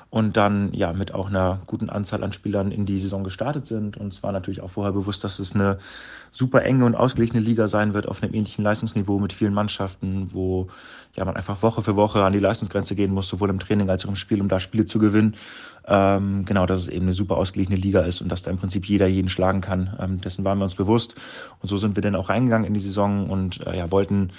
und 0.09 0.39
dann 0.39 0.73
ja 0.73 0.95
mit 0.95 1.13
auch 1.13 1.29
einer 1.29 1.61
guten 1.67 1.91
Anzahl 1.91 2.25
an 2.25 2.33
Spielern 2.33 2.71
in 2.71 2.87
die 2.87 2.99
Saison 2.99 3.25
gestartet 3.25 3.67
sind. 3.67 3.99
Und 3.99 4.15
es 4.15 4.23
war 4.23 4.33
natürlich 4.33 4.63
auch 4.63 4.71
vorher 4.71 4.93
bewusst, 4.93 5.23
dass 5.23 5.39
es 5.39 5.55
eine 5.55 5.77
super 6.31 6.63
enge 6.63 6.87
und 6.87 6.95
ausgeglichene 6.95 7.41
Liga 7.41 7.67
sein 7.67 7.93
wird 7.93 8.09
auf 8.09 8.23
einem 8.23 8.33
ähnlichen 8.33 8.65
Leistungsniveau 8.65 9.19
mit 9.19 9.35
vielen 9.35 9.53
Mannschaften, 9.53 10.33
wo 10.33 10.69
ja 11.17 11.25
man 11.25 11.37
einfach 11.37 11.63
Woche 11.63 11.83
für 11.83 11.97
Woche 11.97 12.23
an 12.23 12.33
die 12.33 12.39
Leistungsgrenze 12.39 12.95
gehen 12.95 13.13
muss, 13.13 13.29
sowohl 13.29 13.51
im 13.51 13.59
Training 13.59 13.91
als 13.91 14.05
auch 14.05 14.11
im 14.11 14.17
Spiel, 14.17 14.41
um 14.41 14.49
da 14.49 14.61
Spiele 14.61 14.85
zu 14.85 14.99
gewinnen. 14.99 15.35
Ähm, 15.89 16.45
genau, 16.45 16.67
dass 16.67 16.81
es 16.81 16.89
eben 16.89 17.07
eine 17.07 17.13
super 17.13 17.37
ausgeglichene 17.37 17.77
Liga 17.77 18.01
ist 18.01 18.21
und 18.21 18.29
dass 18.29 18.43
da 18.43 18.51
im 18.51 18.59
Prinzip 18.59 18.87
jeder 18.87 19.07
jeden 19.07 19.29
schlagen 19.29 19.61
kann. 19.61 19.97
Ähm, 20.01 20.21
dessen 20.21 20.45
waren 20.45 20.59
wir 20.59 20.65
uns 20.65 20.75
bewusst. 20.75 21.15
Und 21.61 21.69
so 21.69 21.77
sind 21.77 21.97
wir 21.97 22.03
dann 22.03 22.17
auch 22.17 22.29
reingegangen 22.29 22.67
in 22.67 22.75
die 22.75 22.81
Saison 22.81 23.31
und 23.31 23.67
äh, 23.67 23.79
ja, 23.79 23.91
wollten 23.91 24.31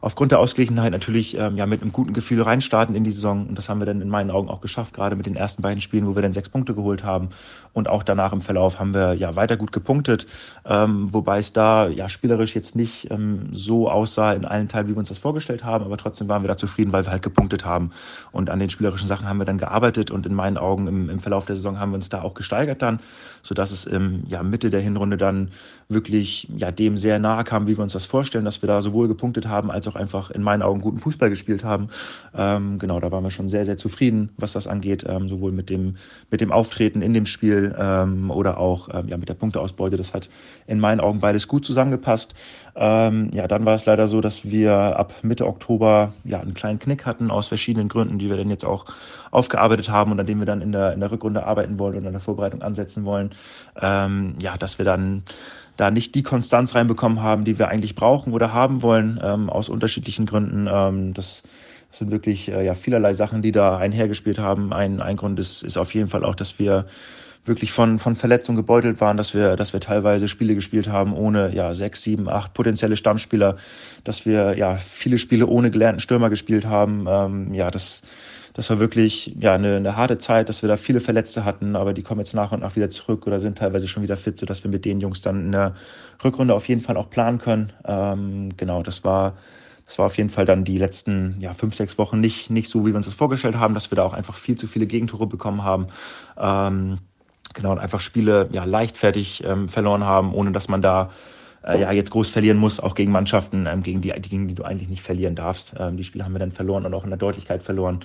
aufgrund 0.00 0.32
der 0.32 0.38
Ausgeglichenheit 0.38 0.92
natürlich 0.92 1.36
ähm, 1.36 1.56
ja 1.56 1.66
mit 1.66 1.82
einem 1.82 1.92
guten 1.92 2.12
Gefühl 2.12 2.42
reinstarten 2.42 2.94
in 2.94 3.04
die 3.04 3.10
Saison. 3.10 3.46
Und 3.46 3.56
das 3.56 3.68
haben 3.68 3.80
wir 3.80 3.86
dann 3.86 4.00
in 4.00 4.08
meinen 4.08 4.30
Augen 4.30 4.48
auch 4.48 4.60
geschafft, 4.60 4.94
gerade 4.94 5.16
mit 5.16 5.26
den 5.26 5.36
ersten 5.36 5.62
beiden 5.62 5.80
Spielen, 5.80 6.06
wo 6.06 6.14
wir 6.14 6.22
dann 6.22 6.32
sechs 6.32 6.48
Punkte 6.48 6.74
geholt 6.74 7.04
haben. 7.04 7.30
Und 7.72 7.88
auch 7.88 8.02
danach 8.02 8.32
im 8.32 8.40
Verlauf 8.40 8.78
haben 8.78 8.94
wir 8.94 9.14
ja 9.14 9.34
weiter 9.34 9.56
gut 9.56 9.72
gepunktet, 9.72 10.26
ähm, 10.64 11.12
wobei 11.12 11.38
es 11.38 11.52
da 11.52 11.88
ja 11.88 12.08
spielerisch 12.08 12.54
jetzt 12.54 12.76
nicht 12.76 13.10
ähm, 13.10 13.48
so 13.52 13.90
aussah 13.90 14.32
in 14.32 14.44
allen 14.44 14.68
Teilen, 14.68 14.88
wie 14.88 14.92
wir 14.92 14.98
uns 14.98 15.08
das 15.08 15.18
vorgestellt 15.18 15.64
haben. 15.64 15.84
Aber 15.84 15.96
trotzdem 15.96 16.28
waren 16.28 16.42
wir 16.42 16.48
da 16.48 16.56
zufrieden, 16.56 16.92
weil 16.92 17.04
wir 17.04 17.10
halt 17.10 17.22
gepunktet 17.22 17.64
haben. 17.64 17.90
Und 18.30 18.50
an 18.50 18.60
den 18.60 18.70
spielerischen 18.70 19.08
Sachen 19.08 19.28
haben 19.28 19.38
wir 19.38 19.44
dann 19.44 19.58
gearbeitet. 19.58 20.10
Und 20.10 20.26
in 20.26 20.34
meinen 20.34 20.58
Augen 20.58 20.86
im, 20.86 21.10
im 21.10 21.20
Verlauf 21.20 21.46
der 21.46 21.56
Saison 21.56 21.78
haben 21.78 21.90
wir 21.90 21.96
uns 21.96 22.08
da 22.08 22.22
auch 22.22 22.34
gesteigert 22.34 22.82
dann, 22.82 23.00
sodass 23.42 23.70
es 23.70 23.86
im 23.86 24.24
ja, 24.28 24.42
Mitte 24.42 24.70
der 24.70 24.80
Hinrunde 24.80 25.16
dann 25.16 25.48
wirklich 25.88 26.48
ja, 26.56 26.70
dem 26.70 26.96
sehr 26.96 27.18
nahe 27.18 27.44
kam, 27.44 27.66
wie 27.66 27.76
wir 27.76 27.82
uns 27.82 27.92
das 27.92 28.06
vorstellen, 28.06 28.44
dass 28.44 28.62
wir 28.62 28.66
da 28.66 28.80
sowohl 28.80 29.08
gepunktet 29.08 29.46
haben, 29.46 29.70
als 29.70 29.88
auch 29.88 29.93
einfach 29.96 30.30
in 30.30 30.42
meinen 30.42 30.62
Augen 30.62 30.80
guten 30.80 30.98
Fußball 30.98 31.30
gespielt 31.30 31.64
haben. 31.64 31.88
Ähm, 32.34 32.78
genau, 32.78 33.00
da 33.00 33.10
waren 33.12 33.24
wir 33.24 33.30
schon 33.30 33.48
sehr, 33.48 33.64
sehr 33.64 33.76
zufrieden, 33.76 34.30
was 34.36 34.52
das 34.52 34.66
angeht, 34.66 35.04
ähm, 35.08 35.28
sowohl 35.28 35.52
mit 35.52 35.70
dem, 35.70 35.96
mit 36.30 36.40
dem 36.40 36.52
Auftreten 36.52 37.02
in 37.02 37.14
dem 37.14 37.26
Spiel 37.26 37.74
ähm, 37.78 38.30
oder 38.30 38.58
auch 38.58 38.88
ähm, 38.92 39.08
ja, 39.08 39.16
mit 39.16 39.28
der 39.28 39.34
Punkteausbeute. 39.34 39.96
Das 39.96 40.14
hat 40.14 40.28
in 40.66 40.80
meinen 40.80 41.00
Augen 41.00 41.20
beides 41.20 41.48
gut 41.48 41.64
zusammengepasst. 41.64 42.34
Ähm, 42.76 43.30
ja, 43.32 43.46
dann 43.46 43.64
war 43.66 43.74
es 43.74 43.86
leider 43.86 44.08
so, 44.08 44.20
dass 44.20 44.44
wir 44.44 44.74
ab 44.74 45.12
Mitte 45.22 45.46
Oktober 45.46 46.12
ja, 46.24 46.40
einen 46.40 46.54
kleinen 46.54 46.78
Knick 46.78 47.06
hatten 47.06 47.30
aus 47.30 47.48
verschiedenen 47.48 47.88
Gründen, 47.88 48.18
die 48.18 48.28
wir 48.28 48.36
dann 48.36 48.50
jetzt 48.50 48.64
auch 48.64 48.86
aufgearbeitet 49.30 49.88
haben 49.88 50.12
und 50.12 50.20
an 50.20 50.26
denen 50.26 50.40
wir 50.40 50.46
dann 50.46 50.60
in 50.60 50.72
der, 50.72 50.92
in 50.92 51.00
der 51.00 51.10
Rückrunde 51.10 51.46
arbeiten 51.46 51.78
wollen 51.78 51.96
und 51.96 52.06
in 52.06 52.12
der 52.12 52.20
Vorbereitung 52.20 52.62
ansetzen 52.62 53.04
wollen. 53.04 53.30
Ähm, 53.80 54.34
ja, 54.40 54.56
dass 54.56 54.78
wir 54.78 54.84
dann 54.84 55.22
da 55.76 55.90
nicht 55.90 56.14
die 56.14 56.22
Konstanz 56.22 56.74
reinbekommen 56.74 57.20
haben, 57.20 57.44
die 57.44 57.58
wir 57.58 57.68
eigentlich 57.68 57.94
brauchen 57.94 58.32
oder 58.32 58.52
haben 58.52 58.82
wollen, 58.82 59.20
ähm, 59.22 59.50
aus 59.50 59.68
unterschiedlichen 59.68 60.26
Gründen. 60.26 60.68
Ähm, 60.70 61.14
das, 61.14 61.42
sind 61.96 62.10
wirklich 62.10 62.50
äh, 62.50 62.64
ja, 62.64 62.74
vielerlei 62.74 63.14
Sachen, 63.14 63.42
die 63.42 63.52
da 63.52 63.76
einhergespielt 63.78 64.38
haben. 64.38 64.72
Ein, 64.72 65.00
ein 65.00 65.16
Grund 65.16 65.38
ist, 65.38 65.62
ist 65.62 65.76
auf 65.76 65.94
jeden 65.94 66.08
Fall 66.08 66.24
auch, 66.24 66.34
dass 66.34 66.58
wir 66.58 66.86
wirklich 67.44 67.72
von, 67.72 67.98
von 67.98 68.16
Verletzungen 68.16 68.56
gebeutelt 68.56 69.00
waren, 69.00 69.16
dass 69.16 69.34
wir, 69.34 69.56
dass 69.56 69.72
wir 69.72 69.80
teilweise 69.80 70.28
Spiele 70.28 70.54
gespielt 70.54 70.88
haben 70.88 71.12
ohne 71.12 71.54
ja, 71.54 71.74
sechs, 71.74 72.02
sieben, 72.02 72.28
acht 72.28 72.54
potenzielle 72.54 72.96
Stammspieler, 72.96 73.56
dass 74.02 74.24
wir 74.24 74.56
ja 74.56 74.76
viele 74.76 75.18
Spiele 75.18 75.46
ohne 75.46 75.70
gelernten 75.70 76.00
Stürmer 76.00 76.30
gespielt 76.30 76.64
haben. 76.64 77.06
Ähm, 77.06 77.54
ja, 77.54 77.70
das 77.70 78.02
das 78.54 78.70
war 78.70 78.78
wirklich 78.78 79.34
ja 79.38 79.54
eine, 79.54 79.76
eine 79.76 79.96
harte 79.96 80.18
Zeit, 80.18 80.48
dass 80.48 80.62
wir 80.62 80.68
da 80.68 80.76
viele 80.76 81.00
Verletzte 81.00 81.44
hatten, 81.44 81.76
aber 81.76 81.92
die 81.92 82.02
kommen 82.02 82.20
jetzt 82.20 82.34
nach 82.34 82.52
und 82.52 82.60
nach 82.60 82.76
wieder 82.76 82.88
zurück 82.88 83.26
oder 83.26 83.40
sind 83.40 83.58
teilweise 83.58 83.88
schon 83.88 84.02
wieder 84.04 84.16
fit, 84.16 84.38
sodass 84.38 84.62
wir 84.64 84.70
mit 84.70 84.84
den 84.84 85.00
Jungs 85.00 85.20
dann 85.20 85.46
in 85.46 85.52
der 85.52 85.74
Rückrunde 86.24 86.54
auf 86.54 86.68
jeden 86.68 86.80
Fall 86.80 86.96
auch 86.96 87.10
planen 87.10 87.38
können. 87.38 87.72
Ähm, 87.84 88.56
genau, 88.56 88.82
das 88.82 89.04
war 89.04 89.34
das 89.86 89.98
war 89.98 90.06
auf 90.06 90.16
jeden 90.16 90.30
Fall 90.30 90.46
dann 90.46 90.64
die 90.64 90.78
letzten 90.78 91.36
ja, 91.40 91.52
fünf, 91.52 91.74
sechs 91.74 91.98
Wochen 91.98 92.20
nicht, 92.20 92.48
nicht 92.48 92.70
so, 92.70 92.86
wie 92.86 92.92
wir 92.92 92.96
uns 92.96 93.06
das 93.06 93.14
vorgestellt 93.14 93.56
haben, 93.56 93.74
dass 93.74 93.90
wir 93.90 93.96
da 93.96 94.04
auch 94.04 94.14
einfach 94.14 94.36
viel 94.36 94.56
zu 94.56 94.66
viele 94.66 94.86
Gegentore 94.86 95.26
bekommen 95.26 95.62
haben. 95.62 95.88
Ähm, 96.38 96.98
genau, 97.52 97.72
und 97.72 97.78
einfach 97.78 98.00
Spiele 98.00 98.48
ja, 98.52 98.64
leichtfertig 98.64 99.44
ähm, 99.44 99.68
verloren 99.68 100.04
haben, 100.04 100.32
ohne 100.32 100.52
dass 100.52 100.68
man 100.68 100.80
da 100.80 101.10
äh, 101.66 101.80
ja 101.80 101.92
jetzt 101.92 102.10
groß 102.10 102.30
verlieren 102.30 102.58
muss, 102.58 102.80
auch 102.80 102.94
gegen 102.94 103.12
Mannschaften, 103.12 103.66
ähm, 103.66 103.82
gegen, 103.82 104.00
die, 104.00 104.10
gegen 104.10 104.48
die 104.48 104.54
du 104.54 104.64
eigentlich 104.64 104.88
nicht 104.88 105.02
verlieren 105.02 105.34
darfst. 105.34 105.74
Ähm, 105.78 105.96
die 105.96 106.04
Spiele 106.04 106.24
haben 106.24 106.32
wir 106.32 106.38
dann 106.38 106.52
verloren 106.52 106.84
und 106.86 106.94
auch 106.94 107.04
in 107.04 107.10
der 107.10 107.18
Deutlichkeit 107.18 107.62
verloren. 107.62 108.00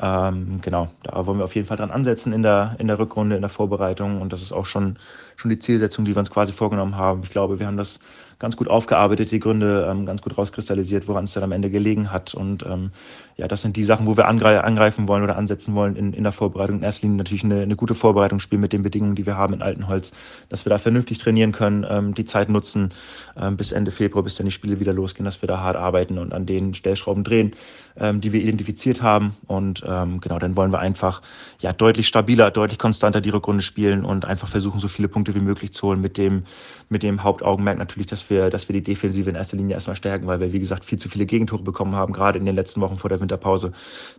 Ähm, 0.00 0.60
genau, 0.62 0.88
da 1.02 1.26
wollen 1.26 1.38
wir 1.38 1.44
auf 1.44 1.54
jeden 1.54 1.66
Fall 1.66 1.76
dran 1.76 1.90
ansetzen 1.90 2.32
in 2.32 2.42
der, 2.42 2.76
in 2.78 2.86
der 2.86 2.98
Rückrunde, 2.98 3.36
in 3.36 3.42
der 3.42 3.50
Vorbereitung. 3.50 4.20
Und 4.20 4.32
das 4.32 4.42
ist 4.42 4.52
auch 4.52 4.66
schon, 4.66 4.96
schon 5.36 5.50
die 5.50 5.58
Zielsetzung, 5.58 6.04
die 6.04 6.14
wir 6.14 6.20
uns 6.20 6.30
quasi 6.30 6.52
vorgenommen 6.52 6.96
haben. 6.96 7.22
Ich 7.22 7.30
glaube, 7.30 7.58
wir 7.58 7.66
haben 7.66 7.76
das 7.76 8.00
ganz 8.38 8.56
gut 8.56 8.68
aufgearbeitet, 8.68 9.32
die 9.32 9.40
Gründe 9.40 9.88
ähm, 9.90 10.06
ganz 10.06 10.22
gut 10.22 10.38
rauskristallisiert, 10.38 11.08
woran 11.08 11.24
es 11.24 11.32
dann 11.32 11.42
am 11.42 11.52
Ende 11.52 11.70
gelegen 11.70 12.12
hat. 12.12 12.34
Und 12.34 12.64
ähm, 12.64 12.90
ja, 13.36 13.48
das 13.48 13.62
sind 13.62 13.76
die 13.76 13.84
Sachen, 13.84 14.06
wo 14.06 14.16
wir 14.16 14.26
angreifen 14.28 15.08
wollen 15.08 15.24
oder 15.24 15.36
ansetzen 15.36 15.74
wollen 15.74 15.96
in, 15.96 16.12
in 16.12 16.22
der 16.22 16.32
Vorbereitung. 16.32 16.78
In 16.78 16.82
erster 16.82 17.02
Linie 17.02 17.18
natürlich 17.18 17.44
eine, 17.44 17.62
eine 17.62 17.76
gute 17.76 17.94
Vorbereitung 17.94 18.38
spielen 18.38 18.60
mit 18.60 18.72
den 18.72 18.82
Bedingungen, 18.82 19.16
die 19.16 19.26
wir 19.26 19.36
haben 19.36 19.54
in 19.54 19.62
Altenholz, 19.62 20.12
dass 20.48 20.64
wir 20.64 20.70
da 20.70 20.78
vernünftig 20.78 21.18
trainieren 21.18 21.52
können, 21.52 21.84
ähm, 21.88 22.14
die 22.14 22.24
Zeit 22.24 22.48
nutzen 22.48 22.92
ähm, 23.36 23.56
bis 23.56 23.72
Ende 23.72 23.90
Februar, 23.90 24.22
bis 24.22 24.36
dann 24.36 24.46
die 24.46 24.52
Spiele 24.52 24.78
wieder 24.78 24.92
losgehen, 24.92 25.24
dass 25.24 25.42
wir 25.42 25.48
da 25.48 25.60
hart 25.60 25.76
arbeiten 25.76 26.18
und 26.18 26.32
an 26.32 26.46
den 26.46 26.74
Stellschrauben 26.74 27.24
drehen, 27.24 27.52
ähm, 28.00 28.20
die 28.20 28.32
wir 28.32 28.40
identifiziert 28.40 29.02
haben. 29.02 29.36
Und 29.46 29.84
ähm, 29.86 30.20
genau, 30.20 30.38
dann 30.38 30.56
wollen 30.56 30.72
wir 30.72 30.78
einfach 30.78 31.22
ja 31.60 31.72
deutlich 31.72 32.06
stabiler, 32.06 32.50
deutlich 32.50 32.78
konstanter 32.78 33.20
die 33.20 33.30
Rückrunde 33.30 33.62
spielen 33.62 34.04
und 34.04 34.24
einfach 34.24 34.48
versuchen, 34.48 34.80
so 34.80 34.88
viele 34.88 35.08
Punkte 35.08 35.34
wie 35.34 35.40
möglich 35.40 35.72
zu 35.72 35.88
holen 35.88 36.00
mit 36.00 36.18
dem, 36.18 36.44
mit 36.88 37.02
dem 37.02 37.22
Hauptaugenmerk 37.22 37.78
natürlich, 37.78 38.06
dass 38.06 38.30
wir, 38.30 38.50
dass 38.50 38.68
wir 38.68 38.74
die 38.74 38.82
Defensive 38.82 39.28
in 39.28 39.36
erster 39.36 39.56
Linie 39.56 39.74
erstmal 39.74 39.96
stärken, 39.96 40.26
weil 40.26 40.40
wir, 40.40 40.52
wie 40.52 40.60
gesagt, 40.60 40.84
viel 40.84 40.98
zu 40.98 41.08
viele 41.08 41.26
Gegentore 41.26 41.62
bekommen 41.62 41.94
haben, 41.94 42.12
gerade 42.12 42.38
in 42.38 42.46
den 42.46 42.54
letzten 42.54 42.80
Wochen 42.80 42.98
vor 42.98 43.10
der 43.10 43.20
Winterpause. 43.20 43.72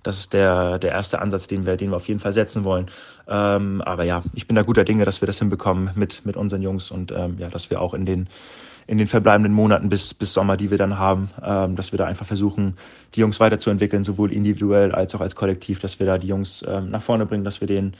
Das 0.03 0.19
ist 0.19 0.33
der, 0.33 0.79
der 0.79 0.91
erste 0.91 1.21
Ansatz, 1.21 1.47
den 1.47 1.65
wir, 1.65 1.77
den 1.77 1.91
wir 1.91 1.97
auf 1.97 2.07
jeden 2.07 2.19
Fall 2.19 2.33
setzen 2.33 2.63
wollen. 2.63 2.87
Ähm, 3.27 3.81
aber 3.81 4.03
ja, 4.03 4.23
ich 4.33 4.47
bin 4.47 4.55
da 4.55 4.63
guter 4.63 4.83
Dinge, 4.83 5.05
dass 5.05 5.21
wir 5.21 5.27
das 5.27 5.39
hinbekommen 5.39 5.91
mit, 5.95 6.25
mit 6.25 6.35
unseren 6.35 6.61
Jungs 6.61 6.91
und 6.91 7.11
ähm, 7.11 7.37
ja, 7.37 7.49
dass 7.49 7.69
wir 7.69 7.81
auch 7.81 7.93
in 7.93 8.05
den 8.05 8.27
in 8.89 8.97
den 8.97 9.07
verbleibenden 9.07 9.53
Monaten 9.53 9.87
bis, 9.89 10.15
bis 10.15 10.33
Sommer, 10.33 10.57
die 10.57 10.71
wir 10.71 10.79
dann 10.79 10.97
haben, 10.97 11.29
ähm, 11.45 11.75
dass 11.75 11.91
wir 11.93 11.97
da 11.97 12.05
einfach 12.05 12.25
versuchen, 12.25 12.75
die 13.13 13.19
Jungs 13.19 13.39
weiterzuentwickeln, 13.39 14.03
sowohl 14.03 14.33
individuell 14.33 14.93
als 14.93 15.13
auch 15.13 15.21
als 15.21 15.35
Kollektiv, 15.35 15.77
dass 15.77 15.99
wir 15.99 16.07
da 16.07 16.17
die 16.17 16.27
Jungs 16.27 16.65
ähm, 16.67 16.89
nach 16.89 17.03
vorne 17.03 17.27
bringen, 17.27 17.43
dass 17.43 17.61
wir 17.61 17.67
denen 17.67 17.93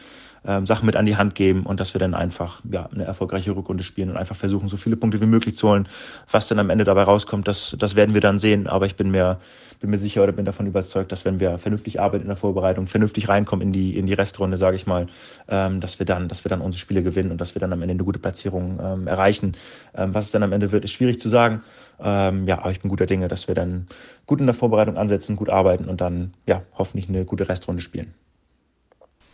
ähm, 0.45 0.65
Sachen 0.65 0.85
mit 0.85 0.95
an 0.95 1.05
die 1.05 1.17
Hand 1.17 1.35
geben 1.35 1.63
und 1.65 1.79
dass 1.79 1.93
wir 1.93 1.99
dann 1.99 2.13
einfach 2.13 2.61
ja, 2.69 2.87
eine 2.93 3.03
erfolgreiche 3.03 3.55
Rückrunde 3.55 3.83
spielen 3.83 4.09
und 4.09 4.17
einfach 4.17 4.35
versuchen, 4.35 4.69
so 4.69 4.77
viele 4.77 4.95
Punkte 4.95 5.21
wie 5.21 5.25
möglich 5.25 5.55
zu 5.55 5.69
holen. 5.69 5.87
Was 6.31 6.47
dann 6.47 6.59
am 6.59 6.69
Ende 6.69 6.83
dabei 6.83 7.03
rauskommt, 7.03 7.47
das, 7.47 7.75
das 7.77 7.95
werden 7.95 8.13
wir 8.13 8.21
dann 8.21 8.39
sehen. 8.39 8.67
Aber 8.67 8.85
ich 8.85 8.95
bin 8.95 9.11
mir, 9.11 9.39
bin 9.79 9.89
mir 9.89 9.97
sicher 9.97 10.23
oder 10.23 10.31
bin 10.31 10.45
davon 10.45 10.67
überzeugt, 10.67 11.11
dass 11.11 11.25
wenn 11.25 11.39
wir 11.39 11.57
vernünftig 11.57 11.99
arbeiten 11.99 12.23
in 12.23 12.29
der 12.29 12.37
Vorbereitung, 12.37 12.87
vernünftig 12.87 13.29
reinkommen 13.29 13.67
in 13.67 13.73
die, 13.73 13.97
in 13.97 14.07
die 14.07 14.13
Restrunde, 14.13 14.57
sage 14.57 14.75
ich 14.75 14.87
mal, 14.87 15.07
ähm, 15.47 15.81
dass 15.81 15.99
wir 15.99 16.05
dann, 16.05 16.27
dass 16.27 16.43
wir 16.43 16.49
dann 16.49 16.61
unsere 16.61 16.79
Spiele 16.79 17.03
gewinnen 17.03 17.31
und 17.31 17.39
dass 17.39 17.55
wir 17.55 17.59
dann 17.59 17.73
am 17.73 17.81
Ende 17.81 17.93
eine 17.93 18.03
gute 18.03 18.19
Platzierung 18.19 18.79
ähm, 18.81 19.07
erreichen. 19.07 19.55
Ähm, 19.95 20.13
was 20.13 20.25
es 20.25 20.31
dann 20.31 20.43
am 20.43 20.51
Ende 20.51 20.71
wird, 20.71 20.83
ist 20.83 20.91
schwierig 20.91 21.19
zu 21.19 21.29
sagen. 21.29 21.63
Ähm, 22.01 22.47
ja, 22.47 22.59
aber 22.59 22.71
ich 22.71 22.81
bin 22.81 22.89
guter 22.89 23.05
Dinge, 23.05 23.27
dass 23.27 23.47
wir 23.47 23.55
dann 23.55 23.87
gut 24.25 24.39
in 24.39 24.45
der 24.45 24.55
Vorbereitung 24.55 24.97
ansetzen, 24.97 25.35
gut 25.35 25.49
arbeiten 25.49 25.85
und 25.85 26.01
dann 26.01 26.33
ja 26.45 26.61
hoffentlich 26.77 27.09
eine 27.09 27.25
gute 27.25 27.49
Restrunde 27.49 27.81
spielen. 27.81 28.13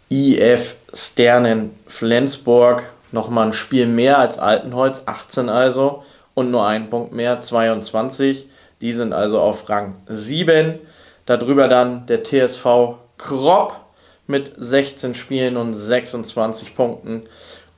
IF 0.09 0.75
Sternen 0.93 1.71
Flensburg 1.87 2.83
nochmal 3.11 3.47
ein 3.47 3.53
Spiel 3.53 3.87
mehr 3.87 4.19
als 4.19 4.37
Altenholz, 4.37 5.03
18 5.05 5.49
also, 5.49 6.03
und 6.35 6.51
nur 6.51 6.67
ein 6.67 6.89
Punkt 6.89 7.13
mehr, 7.13 7.41
22. 7.41 8.47
Die 8.81 8.93
sind 8.93 9.13
also 9.13 9.39
auf 9.39 9.67
Rang 9.69 9.95
7. 10.07 10.79
Darüber 11.25 11.67
dann 11.67 12.05
der 12.05 12.23
TSV 12.23 12.97
Kropp 13.17 13.81
mit 14.27 14.51
16 14.57 15.15
Spielen 15.15 15.57
und 15.57 15.73
26 15.73 16.75
Punkten. 16.75 17.23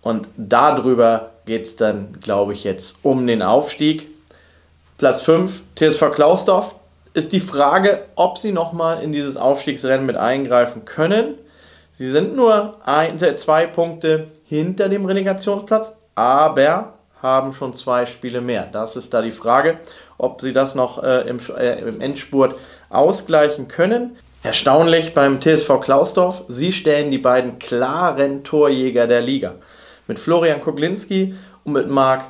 Und 0.01 0.27
darüber 0.35 1.31
geht 1.45 1.65
es 1.65 1.75
dann, 1.75 2.17
glaube 2.19 2.53
ich, 2.53 2.63
jetzt 2.63 2.99
um 3.03 3.27
den 3.27 3.41
Aufstieg. 3.41 4.07
Platz 4.97 5.21
5, 5.21 5.61
TSV 5.75 6.11
Klausdorf. 6.11 6.75
Ist 7.13 7.31
die 7.31 7.39
Frage, 7.39 8.05
ob 8.15 8.37
sie 8.37 8.51
nochmal 8.51 9.01
in 9.01 9.11
dieses 9.11 9.37
Aufstiegsrennen 9.37 10.05
mit 10.05 10.17
eingreifen 10.17 10.85
können. 10.85 11.35
Sie 11.97 12.11
sind 12.11 12.35
nur 12.35 12.77
ein, 12.85 13.17
zwei 13.37 13.65
Punkte 13.65 14.27
hinter 14.43 14.87
dem 14.87 15.05
Relegationsplatz, 15.05 15.93
aber 16.13 16.93
haben 17.23 17.53
schon 17.53 17.73
zwei 17.73 18.05
Spiele 18.05 18.39
mehr. 18.39 18.69
Das 18.71 18.95
ist 18.95 19.15
da 19.15 19.23
die 19.23 19.31
Frage, 19.31 19.79
ob 20.19 20.39
sie 20.41 20.53
das 20.53 20.75
noch 20.75 21.03
äh, 21.03 21.21
im, 21.21 21.39
äh, 21.57 21.79
im 21.79 21.99
Endspurt 21.99 22.53
ausgleichen 22.91 23.67
können. 23.67 24.15
Erstaunlich 24.43 25.15
beim 25.15 25.41
TSV 25.41 25.81
Klausdorf, 25.81 26.43
sie 26.47 26.71
stellen 26.71 27.09
die 27.09 27.17
beiden 27.17 27.57
klaren 27.57 28.43
Torjäger 28.43 29.07
der 29.07 29.21
Liga. 29.21 29.55
Mit 30.05 30.19
Florian 30.19 30.61
Koglinski 30.61 31.33
und 31.63 31.73
mit 31.73 31.89
Marc 31.89 32.25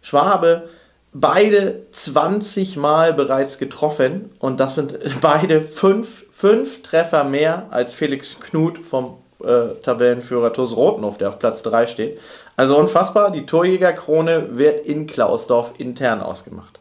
Schwabe 0.00 0.70
beide 1.12 1.86
20 1.90 2.76
Mal 2.76 3.12
bereits 3.12 3.58
getroffen 3.58 4.30
und 4.38 4.60
das 4.60 4.74
sind 4.74 4.98
beide 5.20 5.62
fünf, 5.62 6.24
fünf 6.32 6.82
Treffer 6.82 7.24
mehr 7.24 7.66
als 7.70 7.92
Felix 7.92 8.40
Knut 8.40 8.78
vom 8.78 9.18
äh, 9.44 9.74
Tabellenführer 9.82 10.52
TuS 10.52 10.76
Rotenhof, 10.76 11.18
der 11.18 11.28
auf 11.28 11.38
Platz 11.38 11.62
3 11.62 11.86
steht. 11.86 12.20
Also 12.56 12.76
unfassbar, 12.76 13.30
die 13.30 13.46
Torjägerkrone 13.46 14.56
wird 14.58 14.86
in 14.86 15.06
Klausdorf 15.06 15.72
intern 15.78 16.20
ausgemacht. 16.20 16.78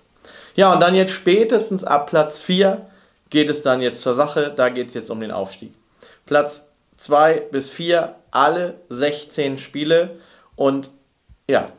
Ja, 0.55 0.73
und 0.73 0.81
dann 0.81 0.95
jetzt 0.95 1.13
spätestens 1.13 1.83
ab 1.83 2.07
Platz 2.07 2.39
4 2.39 2.85
geht 3.29 3.49
es 3.49 3.61
dann 3.61 3.81
jetzt 3.81 4.01
zur 4.01 4.15
Sache, 4.15 4.51
da 4.55 4.69
geht 4.69 4.89
es 4.89 4.93
jetzt 4.93 5.09
um 5.09 5.19
den 5.21 5.31
Aufstieg. 5.31 5.73
Platz 6.25 6.67
2 6.97 7.43
bis 7.51 7.71
4, 7.71 8.15
alle 8.31 8.75
16 8.89 9.57
Spiele 9.57 10.17
und 10.55 10.91
ja, 11.49 11.69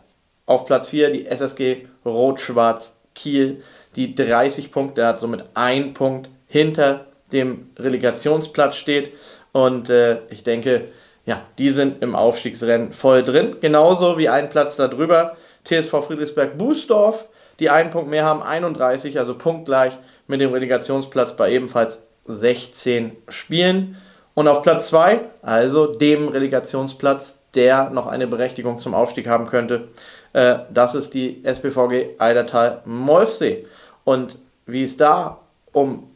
auf 0.47 0.65
Platz 0.65 0.89
4 0.89 1.11
die 1.11 1.27
SSG 1.27 1.87
Rot-Schwarz 2.05 2.97
Kiel, 3.15 3.63
die 3.97 4.15
30 4.15 4.73
Punkte 4.73 5.07
hat, 5.07 5.21
somit 5.21 5.45
ein 5.55 5.95
Punkt 5.95 6.29
hinter 6.47 7.07
dem 7.33 7.71
Relegationsplatz 7.79 8.77
steht. 8.77 9.13
Und 9.53 9.91
äh, 9.91 10.21
ich 10.29 10.43
denke, 10.43 10.89
ja, 11.25 11.43
die 11.59 11.71
sind 11.71 12.03
im 12.03 12.15
Aufstiegsrennen 12.15 12.93
voll 12.93 13.23
drin. 13.23 13.57
Genauso 13.61 14.19
wie 14.19 14.29
ein 14.29 14.49
Platz 14.49 14.77
darüber, 14.77 15.37
TSV 15.65 16.03
Friedrichsberg-Bußdorf, 16.07 17.27
die 17.61 17.71
einen 17.71 17.91
Punkt 17.91 18.11
mehr 18.11 18.25
haben, 18.25 18.43
31, 18.43 19.19
also 19.19 19.37
punktgleich 19.37 19.99
mit 20.27 20.41
dem 20.41 20.53
Relegationsplatz 20.53 21.37
bei 21.37 21.53
ebenfalls 21.53 21.99
16 22.23 23.17
Spielen. 23.29 23.97
Und 24.35 24.49
auf 24.49 24.63
Platz 24.63 24.89
2, 24.89 25.21
also 25.43 25.87
dem 25.87 26.29
Relegationsplatz, 26.29 27.39
der 27.55 27.91
noch 27.91 28.07
eine 28.07 28.27
Berechtigung 28.27 28.79
zum 28.79 28.95
Aufstieg 28.95 29.29
haben 29.29 29.47
könnte, 29.47 29.89
äh, 30.33 30.59
das 30.73 30.95
ist 30.95 31.15
die 31.15 31.45
SPVG 31.45 32.19
Eidertal-Molfsee. 32.19 33.67
Und 34.05 34.39
wie 34.67 34.85
es 34.85 34.97
da 34.97 35.39
um 35.73 36.09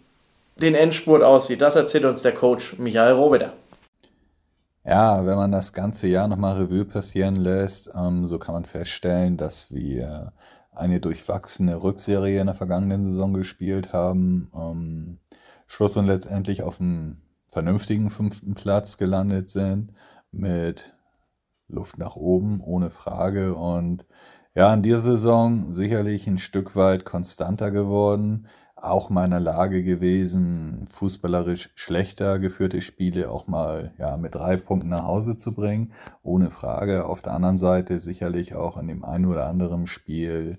den 0.56 0.74
Endspurt 0.74 1.22
aussieht, 1.22 1.60
das 1.60 1.76
erzählt 1.76 2.04
uns 2.04 2.22
der 2.22 2.32
Coach 2.32 2.78
Michael 2.78 3.12
Rohweder. 3.12 3.52
Ja, 4.84 5.26
wenn 5.26 5.36
man 5.36 5.50
das 5.50 5.72
ganze 5.72 6.06
Jahr 6.06 6.28
nochmal 6.28 6.56
Revue 6.56 6.84
passieren 6.84 7.34
lässt, 7.34 7.90
ähm, 7.94 8.24
so 8.24 8.38
kann 8.38 8.54
man 8.54 8.64
feststellen, 8.64 9.36
dass 9.36 9.66
wir 9.70 10.32
eine 10.72 11.00
durchwachsene 11.00 11.82
Rückserie 11.82 12.40
in 12.40 12.46
der 12.46 12.54
vergangenen 12.54 13.02
Saison 13.02 13.34
gespielt 13.34 13.92
haben. 13.92 14.50
Ähm, 14.54 15.18
Schluss 15.66 15.96
und 15.96 16.06
letztendlich 16.06 16.62
auf 16.62 16.80
einem 16.80 17.16
vernünftigen 17.48 18.10
fünften 18.10 18.54
Platz 18.54 18.96
gelandet 18.96 19.48
sind 19.48 19.92
mit 20.30 20.94
Luft 21.68 21.98
nach 21.98 22.16
oben, 22.16 22.60
ohne 22.60 22.90
Frage. 22.90 23.54
Und 23.54 24.06
ja, 24.54 24.72
in 24.72 24.82
dieser 24.82 25.00
Saison 25.00 25.72
sicherlich 25.72 26.26
ein 26.26 26.38
Stück 26.38 26.76
weit 26.76 27.04
konstanter 27.04 27.70
geworden 27.70 28.46
auch 28.76 29.08
mal 29.08 29.24
in 29.24 29.30
der 29.30 29.40
Lage 29.40 29.82
gewesen, 29.82 30.86
fußballerisch 30.92 31.70
schlechter 31.74 32.38
geführte 32.38 32.82
Spiele 32.82 33.30
auch 33.30 33.46
mal 33.46 33.92
ja, 33.98 34.16
mit 34.18 34.34
drei 34.34 34.56
Punkten 34.58 34.90
nach 34.90 35.04
Hause 35.04 35.36
zu 35.36 35.54
bringen, 35.54 35.92
ohne 36.22 36.50
Frage. 36.50 37.06
Auf 37.06 37.22
der 37.22 37.32
anderen 37.32 37.56
Seite 37.56 37.98
sicherlich 37.98 38.54
auch 38.54 38.76
in 38.76 38.86
dem 38.86 39.02
einen 39.02 39.26
oder 39.26 39.46
anderen 39.46 39.86
Spiel 39.86 40.58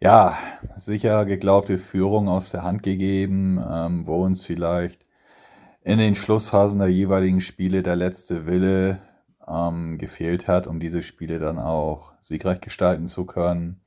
ja, 0.00 0.36
sicher 0.76 1.24
geglaubte 1.24 1.78
Führung 1.78 2.28
aus 2.28 2.50
der 2.50 2.64
Hand 2.64 2.82
gegeben, 2.82 3.62
ähm, 3.70 4.06
wo 4.06 4.24
uns 4.24 4.42
vielleicht 4.42 5.06
in 5.82 5.98
den 5.98 6.14
Schlussphasen 6.16 6.80
der 6.80 6.88
jeweiligen 6.88 7.40
Spiele 7.40 7.82
der 7.82 7.96
letzte 7.96 8.46
Wille 8.46 8.98
ähm, 9.48 9.98
gefehlt 9.98 10.48
hat, 10.48 10.66
um 10.66 10.80
diese 10.80 11.02
Spiele 11.02 11.38
dann 11.38 11.58
auch 11.58 12.12
siegreich 12.20 12.60
gestalten 12.60 13.06
zu 13.06 13.24
können. 13.24 13.80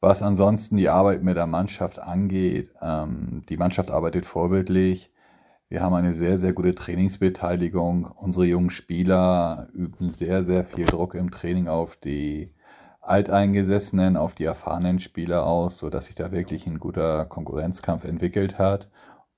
Was 0.00 0.22
ansonsten 0.22 0.76
die 0.76 0.88
Arbeit 0.88 1.22
mit 1.22 1.36
der 1.36 1.46
Mannschaft 1.46 1.98
angeht, 1.98 2.70
ähm, 2.80 3.42
die 3.48 3.56
Mannschaft 3.56 3.90
arbeitet 3.90 4.24
vorbildlich. 4.24 5.12
Wir 5.68 5.82
haben 5.82 5.94
eine 5.94 6.14
sehr, 6.14 6.36
sehr 6.36 6.52
gute 6.52 6.74
Trainingsbeteiligung. 6.74 8.06
Unsere 8.06 8.46
jungen 8.46 8.70
Spieler 8.70 9.68
üben 9.72 10.08
sehr, 10.08 10.42
sehr 10.42 10.64
viel 10.64 10.86
Druck 10.86 11.14
im 11.14 11.30
Training 11.30 11.68
auf 11.68 11.96
die 11.96 12.54
alteingesessenen, 13.02 14.16
auf 14.16 14.34
die 14.34 14.44
erfahrenen 14.44 14.98
Spieler 14.98 15.46
aus, 15.46 15.78
sodass 15.78 16.06
sich 16.06 16.14
da 16.14 16.32
wirklich 16.32 16.66
ein 16.66 16.78
guter 16.78 17.24
Konkurrenzkampf 17.26 18.04
entwickelt 18.04 18.58
hat 18.58 18.88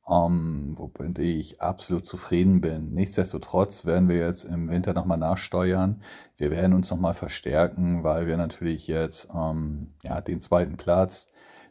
um, 0.04 0.74
womit 0.76 1.18
ich 1.18 1.60
absolut 1.60 2.04
zufrieden 2.04 2.60
bin. 2.60 2.92
Nichtsdestotrotz 2.92 3.86
werden 3.86 4.08
wir 4.08 4.16
jetzt 4.16 4.44
im 4.44 4.68
Winter 4.70 4.94
nochmal 4.94 5.18
nachsteuern. 5.18 6.02
Wir 6.36 6.50
werden 6.50 6.74
uns 6.74 6.90
nochmal 6.90 7.14
verstärken, 7.14 8.02
weil 8.02 8.26
wir 8.26 8.36
natürlich 8.36 8.86
jetzt 8.86 9.26
um, 9.26 9.88
ja, 10.02 10.20
den 10.20 10.40
zweiten 10.40 10.76
Platz 10.76 11.30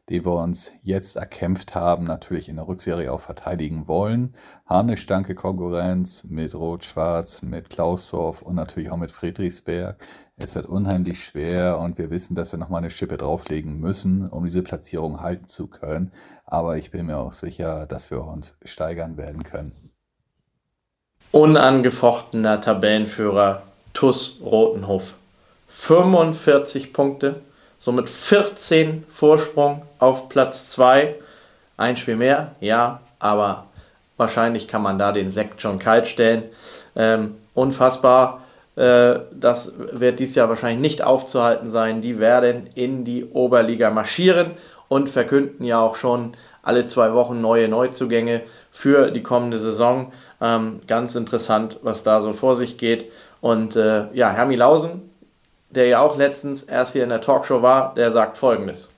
die 0.09 0.25
wir 0.25 0.33
uns 0.33 0.73
jetzt 0.81 1.15
erkämpft 1.15 1.75
haben, 1.75 2.03
natürlich 2.03 2.49
in 2.49 2.57
der 2.57 2.67
Rückserie 2.67 3.11
auch 3.11 3.21
verteidigen 3.21 3.87
wollen. 3.87 4.33
Eine 4.65 4.97
starke 4.97 5.35
Konkurrenz 5.35 6.25
mit 6.25 6.53
Rot-Schwarz, 6.55 7.41
mit 7.41 7.69
Klausdorf 7.69 8.41
und 8.41 8.55
natürlich 8.55 8.91
auch 8.91 8.97
mit 8.97 9.11
Friedrichsberg. 9.11 9.97
Es 10.37 10.55
wird 10.55 10.65
unheimlich 10.65 11.23
schwer 11.23 11.79
und 11.79 11.97
wir 11.97 12.09
wissen, 12.09 12.35
dass 12.35 12.51
wir 12.51 12.59
nochmal 12.59 12.79
eine 12.79 12.89
Schippe 12.89 13.17
drauflegen 13.17 13.79
müssen, 13.79 14.27
um 14.27 14.43
diese 14.43 14.63
Platzierung 14.63 15.21
halten 15.21 15.45
zu 15.45 15.67
können. 15.67 16.11
Aber 16.45 16.77
ich 16.77 16.91
bin 16.91 17.05
mir 17.05 17.17
auch 17.17 17.31
sicher, 17.31 17.85
dass 17.85 18.11
wir 18.11 18.23
uns 18.25 18.57
steigern 18.63 19.17
werden 19.17 19.43
können. 19.43 19.91
Unangefochtener 21.31 22.59
Tabellenführer 22.59 23.63
TUS 23.93 24.39
Rotenhof. 24.43 25.13
45 25.69 26.91
Punkte 26.91 27.41
somit 27.81 28.09
14 28.09 29.03
Vorsprung 29.09 29.81
auf 29.97 30.29
Platz 30.29 30.69
2. 30.69 31.15
Ein 31.77 31.97
Spiel 31.97 32.15
mehr, 32.15 32.55
ja, 32.59 33.01
aber 33.17 33.65
wahrscheinlich 34.17 34.67
kann 34.67 34.83
man 34.83 34.99
da 34.99 35.11
den 35.11 35.31
Sekt 35.31 35.63
schon 35.63 35.79
kalt 35.79 36.07
stellen. 36.07 36.43
Ähm, 36.95 37.37
unfassbar. 37.55 38.43
Äh, 38.75 39.21
das 39.31 39.73
wird 39.93 40.19
dieses 40.19 40.35
Jahr 40.35 40.47
wahrscheinlich 40.47 40.79
nicht 40.79 41.01
aufzuhalten 41.01 41.71
sein. 41.71 42.01
Die 42.01 42.19
werden 42.19 42.69
in 42.75 43.03
die 43.03 43.25
Oberliga 43.25 43.89
marschieren 43.89 44.51
und 44.87 45.09
verkünden 45.09 45.65
ja 45.65 45.79
auch 45.79 45.95
schon 45.95 46.33
alle 46.61 46.85
zwei 46.85 47.13
Wochen 47.13 47.41
neue 47.41 47.67
Neuzugänge 47.67 48.43
für 48.69 49.09
die 49.09 49.23
kommende 49.23 49.57
Saison. 49.57 50.13
Ähm, 50.39 50.81
ganz 50.87 51.15
interessant, 51.15 51.77
was 51.81 52.03
da 52.03 52.21
so 52.21 52.33
vor 52.33 52.55
sich 52.55 52.77
geht. 52.77 53.11
Und 53.39 53.75
äh, 53.75 54.05
ja, 54.13 54.29
Hermi 54.29 54.55
Lausen 54.55 55.10
der 55.71 55.87
ja 55.87 56.01
auch 56.01 56.17
letztens 56.17 56.63
erst 56.63 56.93
hier 56.93 57.03
in 57.03 57.09
der 57.09 57.21
Talkshow 57.21 57.61
war, 57.61 57.93
der 57.95 58.11
sagt 58.11 58.37
folgendes. 58.37 58.89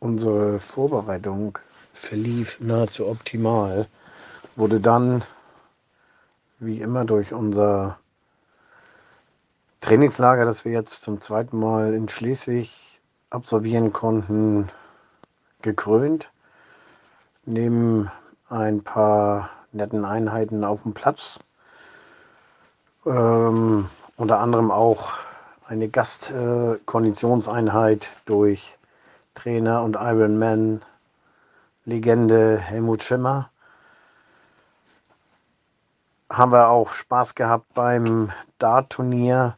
Unsere 0.00 0.58
Vorbereitung 0.58 1.58
verlief 1.92 2.58
nahezu 2.60 3.06
optimal, 3.06 3.86
wurde 4.56 4.80
dann 4.80 5.24
wie 6.58 6.80
immer 6.80 7.04
durch 7.04 7.32
unser 7.32 7.98
Trainingslager, 9.80 10.44
das 10.44 10.64
wir 10.64 10.72
jetzt 10.72 11.02
zum 11.02 11.20
zweiten 11.20 11.58
Mal 11.58 11.94
in 11.94 12.08
Schleswig 12.08 13.00
absolvieren 13.30 13.92
konnten, 13.92 14.70
gekrönt. 15.60 16.30
Neben 17.44 18.10
ein 18.48 18.82
paar 18.82 19.50
netten 19.72 20.04
Einheiten 20.04 20.64
auf 20.64 20.84
dem 20.84 20.94
Platz. 20.94 21.40
Ähm, 23.04 23.88
unter 24.16 24.38
anderem 24.38 24.70
auch 24.70 25.14
eine 25.72 25.88
Gastkonditionseinheit 25.88 28.10
durch 28.26 28.76
Trainer 29.34 29.82
und 29.82 29.96
Ironman-Legende 29.96 32.58
Helmut 32.58 33.02
Schimmer. 33.02 33.48
Haben 36.30 36.52
wir 36.52 36.68
auch 36.68 36.90
Spaß 36.90 37.34
gehabt 37.34 37.72
beim 37.72 38.30
Dart-Turnier, 38.58 39.56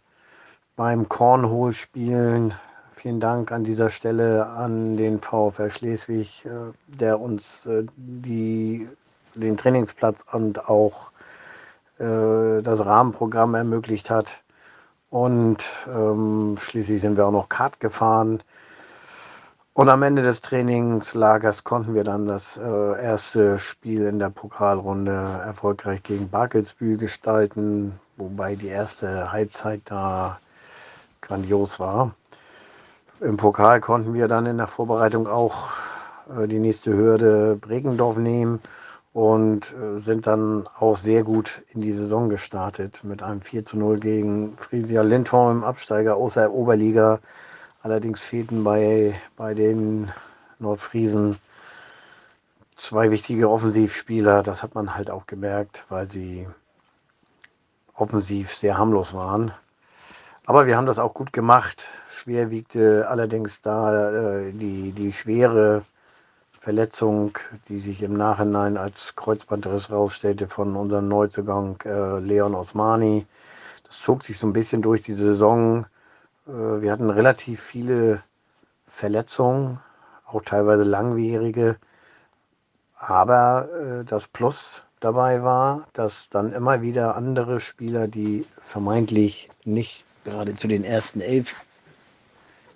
beim 0.77 1.09
Cornhole-Spielen. 1.09 2.55
Vielen 2.94 3.18
Dank 3.18 3.50
an 3.50 3.64
dieser 3.64 3.90
Stelle 3.90 4.46
an 4.46 4.96
den 4.96 5.20
VfR 5.20 5.68
Schleswig, 5.68 6.46
äh, 6.46 6.70
der 6.87 7.18
uns 7.20 7.66
äh, 7.66 7.87
die, 7.96 8.88
den 9.35 9.57
Trainingsplatz 9.57 10.24
und 10.31 10.68
auch 10.68 11.11
äh, 11.98 12.62
das 12.62 12.87
Rahmenprogramm 12.87 13.57
ermöglicht 13.57 14.11
hat. 14.11 14.43
Und 15.14 15.64
ähm, 15.87 16.57
schließlich 16.59 17.00
sind 17.00 17.16
wir 17.16 17.24
auch 17.24 17.31
noch 17.31 17.48
Kart 17.48 17.79
gefahren. 17.79 18.42
Und 19.72 19.88
am 19.88 20.03
Ende 20.03 20.22
des 20.22 20.40
Trainingslagers 20.40 21.62
konnten 21.62 21.94
wir 21.94 22.03
dann 22.03 22.27
das 22.27 22.57
äh, 22.57 23.00
erste 23.00 23.61
Spiel 23.61 24.09
in 24.09 24.18
der 24.18 24.31
Pokalrunde 24.31 25.12
erfolgreich 25.12 26.03
gegen 26.03 26.29
Barkelsbühl 26.31 26.96
gestalten, 26.96 27.92
wobei 28.16 28.57
die 28.57 28.66
erste 28.66 29.31
Halbzeit 29.31 29.83
da 29.85 30.40
grandios 31.20 31.79
war. 31.79 32.12
Im 33.20 33.37
Pokal 33.37 33.81
konnten 33.81 34.14
wir 34.14 34.27
dann 34.27 34.46
in 34.46 34.57
der 34.57 34.66
Vorbereitung 34.66 35.29
auch 35.29 35.70
äh, 36.37 36.48
die 36.48 36.59
nächste 36.59 36.92
Hürde 36.92 37.57
Bregendorf 37.61 38.16
nehmen 38.16 38.61
und 39.14 39.72
äh, 39.72 40.00
sind 40.03 40.27
dann 40.27 40.68
auch 40.79 40.98
sehr 40.98 41.22
gut 41.22 41.62
in 41.72 41.81
die 41.81 41.92
Saison 41.92 42.29
gestartet 42.29 43.00
mit 43.05 43.22
einem 43.22 43.40
4 43.40 43.64
zu 43.64 43.79
0 43.79 43.98
gegen 44.00 44.59
Frisia 44.59 45.00
Lindholm, 45.00 45.64
Absteiger 45.64 46.16
aus 46.16 46.35
der 46.35 46.53
Oberliga 46.53 47.20
Allerdings 47.85 48.24
fehlten 48.24 48.64
bei, 48.64 49.20
bei 49.37 49.53
den 49.53 50.11
Nordfriesen 50.59 51.38
zwei 52.77 53.11
wichtige 53.11 53.50
Offensivspieler. 53.50 54.42
Das 54.42 54.62
hat 54.62 54.74
man 54.74 54.94
halt 54.94 55.11
auch 55.11 55.27
gemerkt, 55.27 55.85
weil 55.90 56.09
sie 56.09 56.48
offensiv 57.92 58.55
sehr 58.55 58.79
harmlos 58.79 59.12
waren. 59.12 59.53
Aber 60.46 60.66
wir 60.66 60.79
haben 60.79 60.87
das 60.87 60.98
auch 60.98 61.12
gut 61.12 61.35
gemacht. 61.35 61.87
Schwer 62.09 62.50
wiegte 62.50 63.07
allerdings 63.07 63.61
da 63.61 64.38
äh, 64.38 64.53
die, 64.53 64.92
die 64.92 65.12
schwere 65.12 65.85
Verletzung, 66.64 67.37
die 67.68 67.79
sich 67.79 68.03
im 68.03 68.16
Nachhinein 68.16 68.79
als 68.79 69.14
Kreuzbandriss 69.16 69.90
rausstellte 69.90 70.48
von 70.48 70.77
unserem 70.77 71.09
Neuzugang 71.09 71.79
äh, 71.85 72.20
Leon 72.20 72.55
Osmani. 72.55 73.27
Das 73.87 73.98
zog 73.98 74.24
sich 74.24 74.38
so 74.38 74.46
ein 74.46 74.55
bisschen 74.55 74.81
durch 74.81 75.03
die 75.03 75.12
Saison. 75.12 75.85
Äh, 76.46 76.81
wir 76.81 76.90
hatten 76.90 77.11
relativ 77.11 77.61
viele 77.61 78.22
Verletzungen, 78.88 79.79
auch 80.24 80.40
teilweise 80.40 80.85
langwierige. 80.85 81.77
Aber 82.96 83.68
äh, 83.68 84.05
das 84.07 84.27
Plus 84.27 84.85
dabei 85.00 85.42
war, 85.42 85.87
dass 85.92 86.31
dann 86.31 86.55
immer 86.55 86.81
wieder 86.81 87.14
andere 87.14 87.61
Spieler, 87.61 88.09
die 88.09 88.46
vermeintlich 88.59 89.50
nicht 89.64 90.07
gerade 90.24 90.57
zu 90.57 90.66
den 90.66 90.83
ersten 90.83 91.20
elf 91.20 91.55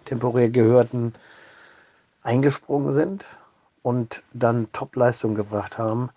temporär 0.05 0.51
gehörten, 0.51 1.15
eingesprungen 2.23 2.93
sind 2.93 3.25
und 3.89 4.23
dann 4.35 4.71
Top-Leistung 4.73 5.35
gebracht 5.35 5.79
haben. 5.79 6.11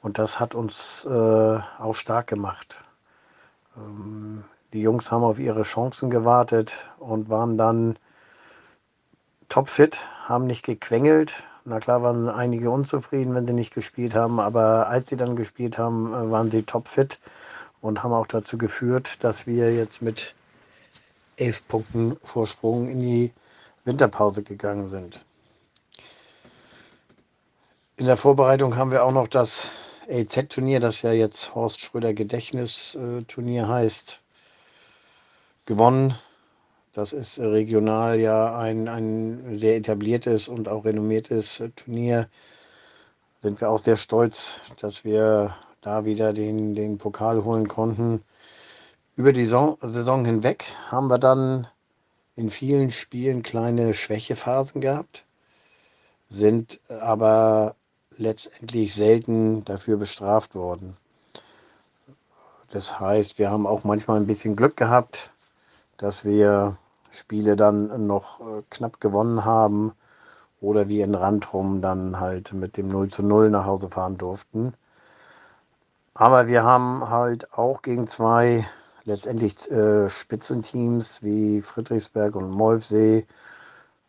Und 0.00 0.18
das 0.18 0.40
hat 0.40 0.54
uns 0.54 1.04
äh, 1.04 1.58
auch 1.78 1.92
stark 1.92 2.26
gemacht. 2.26 2.78
Ähm, 3.76 4.44
die 4.72 4.80
Jungs 4.80 5.10
haben 5.10 5.24
auf 5.24 5.38
ihre 5.38 5.64
Chancen 5.64 6.08
gewartet 6.08 6.74
und 6.98 7.28
waren 7.28 7.58
dann 7.58 7.98
topfit, 9.50 10.00
haben 10.24 10.46
nicht 10.46 10.64
gequengelt. 10.64 11.34
Na 11.66 11.80
klar 11.80 12.02
waren 12.02 12.30
einige 12.30 12.70
unzufrieden, 12.70 13.34
wenn 13.34 13.46
sie 13.46 13.52
nicht 13.52 13.74
gespielt 13.74 14.14
haben, 14.14 14.40
aber 14.40 14.88
als 14.88 15.08
sie 15.08 15.18
dann 15.18 15.36
gespielt 15.36 15.76
haben, 15.76 16.14
äh, 16.14 16.30
waren 16.30 16.50
sie 16.50 16.62
topfit 16.62 17.18
und 17.82 18.02
haben 18.02 18.14
auch 18.14 18.26
dazu 18.26 18.56
geführt, 18.56 19.22
dass 19.22 19.46
wir 19.46 19.74
jetzt 19.74 20.00
mit 20.00 20.34
elf 21.36 21.68
Punkten 21.68 22.16
Vorsprung 22.22 22.88
in 22.88 23.00
die 23.00 23.34
Winterpause 23.84 24.42
gegangen 24.42 24.88
sind. 24.88 25.27
In 27.98 28.06
der 28.06 28.16
Vorbereitung 28.16 28.76
haben 28.76 28.92
wir 28.92 29.02
auch 29.02 29.10
noch 29.10 29.26
das 29.26 29.70
LZ-Turnier, 30.06 30.78
das 30.78 31.02
ja 31.02 31.10
jetzt 31.10 31.56
Horst 31.56 31.80
Schröder 31.80 32.14
Gedächtnisturnier 32.14 33.66
heißt, 33.66 34.20
gewonnen. 35.66 36.14
Das 36.92 37.12
ist 37.12 37.40
regional 37.40 38.20
ja 38.20 38.56
ein, 38.56 38.86
ein 38.86 39.58
sehr 39.58 39.74
etabliertes 39.74 40.46
und 40.46 40.68
auch 40.68 40.84
renommiertes 40.84 41.60
Turnier. 41.74 42.28
Sind 43.42 43.60
wir 43.60 43.68
auch 43.68 43.80
sehr 43.80 43.96
stolz, 43.96 44.60
dass 44.80 45.04
wir 45.04 45.56
da 45.80 46.04
wieder 46.04 46.32
den, 46.32 46.76
den 46.76 46.98
Pokal 46.98 47.42
holen 47.42 47.66
konnten. 47.66 48.22
Über 49.16 49.32
die 49.32 49.44
Saison 49.44 50.24
hinweg 50.24 50.66
haben 50.86 51.08
wir 51.08 51.18
dann 51.18 51.66
in 52.36 52.48
vielen 52.48 52.92
Spielen 52.92 53.42
kleine 53.42 53.92
Schwächephasen 53.92 54.80
gehabt, 54.80 55.26
sind 56.30 56.78
aber 56.88 57.74
letztendlich 58.18 58.94
selten 58.94 59.64
dafür 59.64 59.96
bestraft 59.96 60.54
worden. 60.54 60.96
Das 62.70 63.00
heißt, 63.00 63.38
wir 63.38 63.50
haben 63.50 63.66
auch 63.66 63.84
manchmal 63.84 64.20
ein 64.20 64.26
bisschen 64.26 64.54
Glück 64.54 64.76
gehabt, 64.76 65.32
dass 65.96 66.24
wir 66.24 66.76
Spiele 67.10 67.56
dann 67.56 68.06
noch 68.06 68.40
äh, 68.40 68.62
knapp 68.68 69.00
gewonnen 69.00 69.44
haben 69.44 69.92
oder 70.60 70.88
wie 70.88 71.00
in 71.00 71.14
Randrum 71.14 71.80
dann 71.80 72.20
halt 72.20 72.52
mit 72.52 72.76
dem 72.76 72.88
0 72.88 73.08
zu 73.08 73.22
0 73.22 73.50
nach 73.50 73.64
Hause 73.64 73.88
fahren 73.88 74.18
durften. 74.18 74.74
Aber 76.14 76.48
wir 76.48 76.64
haben 76.64 77.08
halt 77.08 77.52
auch 77.54 77.80
gegen 77.80 78.06
zwei 78.06 78.66
letztendlich 79.04 79.70
äh, 79.70 80.08
Spitzenteams 80.08 81.22
wie 81.22 81.62
Friedrichsberg 81.62 82.36
und 82.36 82.50
Molfsee 82.50 83.26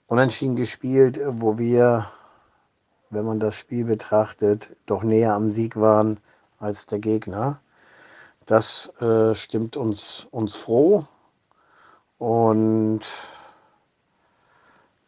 unentschieden 0.07 0.55
gespielt, 0.55 1.19
wo 1.23 1.57
wir, 1.57 2.11
wenn 3.09 3.25
man 3.25 3.39
das 3.39 3.55
Spiel 3.55 3.85
betrachtet, 3.85 4.75
doch 4.85 5.03
näher 5.03 5.33
am 5.33 5.51
Sieg 5.51 5.75
waren 5.75 6.19
als 6.59 6.85
der 6.85 6.99
Gegner. 6.99 7.59
Das 8.45 8.89
äh, 9.01 9.35
stimmt 9.35 9.77
uns, 9.77 10.27
uns 10.31 10.55
froh 10.55 11.05
und 12.17 13.01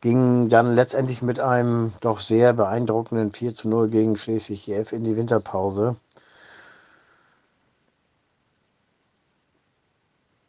ging 0.02 0.50
dann 0.50 0.74
letztendlich 0.76 1.22
mit 1.22 1.40
einem 1.40 1.94
doch 2.02 2.20
sehr 2.20 2.54
beeindruckenden 2.54 3.32
4 3.32 3.54
zu 3.54 3.70
0 3.70 3.90
gegen 3.90 4.18
Schleswig-Jeff 4.18 4.92
in 4.92 5.04
die 5.04 5.16
Winterpause. 5.16 5.96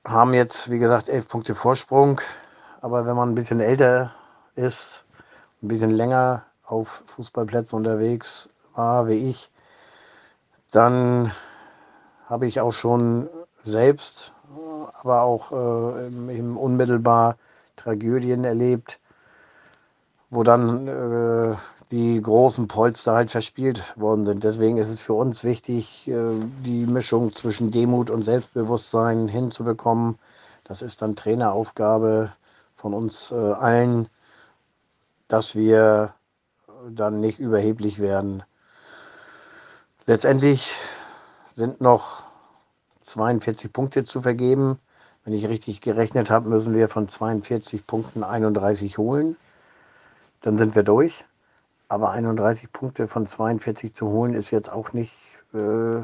Haben 0.07 0.35
jetzt, 0.35 0.71
wie 0.71 0.79
gesagt, 0.79 1.09
elf 1.09 1.29
Punkte 1.29 1.55
Vorsprung, 1.55 2.21
aber 2.81 3.07
wenn 3.07 3.15
man 3.15 3.31
ein 3.31 3.35
bisschen 3.35 3.61
älter 3.61 4.15
ist, 4.57 5.05
ein 5.63 5.69
bisschen 5.69 5.91
länger 5.91 6.45
auf 6.73 7.03
Fußballplätzen 7.07 7.77
unterwegs 7.77 8.49
war 8.75 9.07
wie 9.07 9.31
ich, 9.31 9.51
dann 10.71 11.31
habe 12.27 12.47
ich 12.47 12.61
auch 12.61 12.73
schon 12.73 13.29
selbst 13.63 14.33
aber 15.03 15.23
auch 15.23 15.53
äh, 15.53 16.07
eben 16.37 16.57
unmittelbar 16.57 17.37
Tragödien 17.77 18.45
erlebt, 18.45 19.01
wo 20.31 20.43
dann 20.43 20.87
äh, 20.87 21.55
die 21.91 22.23
großen 22.23 22.69
Polster 22.69 23.15
halt 23.15 23.31
verspielt 23.31 23.99
worden 23.99 24.25
sind. 24.25 24.45
Deswegen 24.45 24.79
ist 24.79 24.89
es 24.89 25.01
für 25.01 25.15
uns 25.15 25.45
wichtig, 25.45 26.09
äh, 26.09 26.15
die 26.65 26.87
Mischung 26.87 27.35
zwischen 27.35 27.71
Demut 27.71 28.11
und 28.11 28.25
Selbstbewusstsein 28.25 29.29
hinzubekommen. 29.29 30.19
Das 30.65 30.83
ist 30.83 31.03
dann 31.03 31.17
Traineraufgabe 31.17 32.33
von 32.75 32.95
uns 32.95 33.33
äh, 33.33 33.35
allen, 33.35 34.09
dass 35.29 35.55
wir 35.55 36.15
dann 36.91 37.21
nicht 37.21 37.39
überheblich 37.39 37.99
werden. 37.99 38.43
Letztendlich 40.07 40.75
sind 41.55 41.81
noch 41.81 42.25
42 43.03 43.73
Punkte 43.73 44.05
zu 44.05 44.21
vergeben. 44.21 44.79
Wenn 45.25 45.35
ich 45.35 45.49
richtig 45.49 45.81
gerechnet 45.81 46.31
habe, 46.31 46.49
müssen 46.49 46.75
wir 46.75 46.89
von 46.89 47.09
42 47.09 47.87
Punkten 47.87 48.25
31 48.25 48.99
holen. 48.99 49.37
Dann 50.41 50.59
sind 50.59 50.75
wir 50.75 50.83
durch. 50.83 51.25
Aber 51.89 52.11
31 52.11 52.73
Punkte 52.73 53.07
von 53.07 53.27
42 53.27 53.95
zu 53.95 54.09
holen 54.09 54.35
ist 54.35 54.51
jetzt 54.51 54.73
auch 54.73 54.93
nicht 54.93 55.15
äh, 55.53 56.03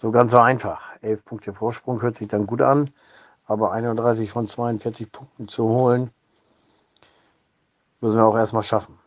so 0.00 0.10
ganz 0.10 0.32
so 0.32 0.38
einfach. 0.38 0.82
11 1.00 1.24
Punkte 1.24 1.52
Vorsprung 1.52 2.02
hört 2.02 2.16
sich 2.16 2.28
dann 2.28 2.46
gut 2.46 2.60
an. 2.60 2.90
Aber 3.46 3.72
31 3.72 4.30
von 4.30 4.46
42 4.46 5.12
Punkten 5.12 5.48
zu 5.48 5.68
holen, 5.68 6.10
müssen 8.00 8.16
wir 8.16 8.24
auch 8.26 8.36
erstmal 8.36 8.62
schaffen. 8.62 8.98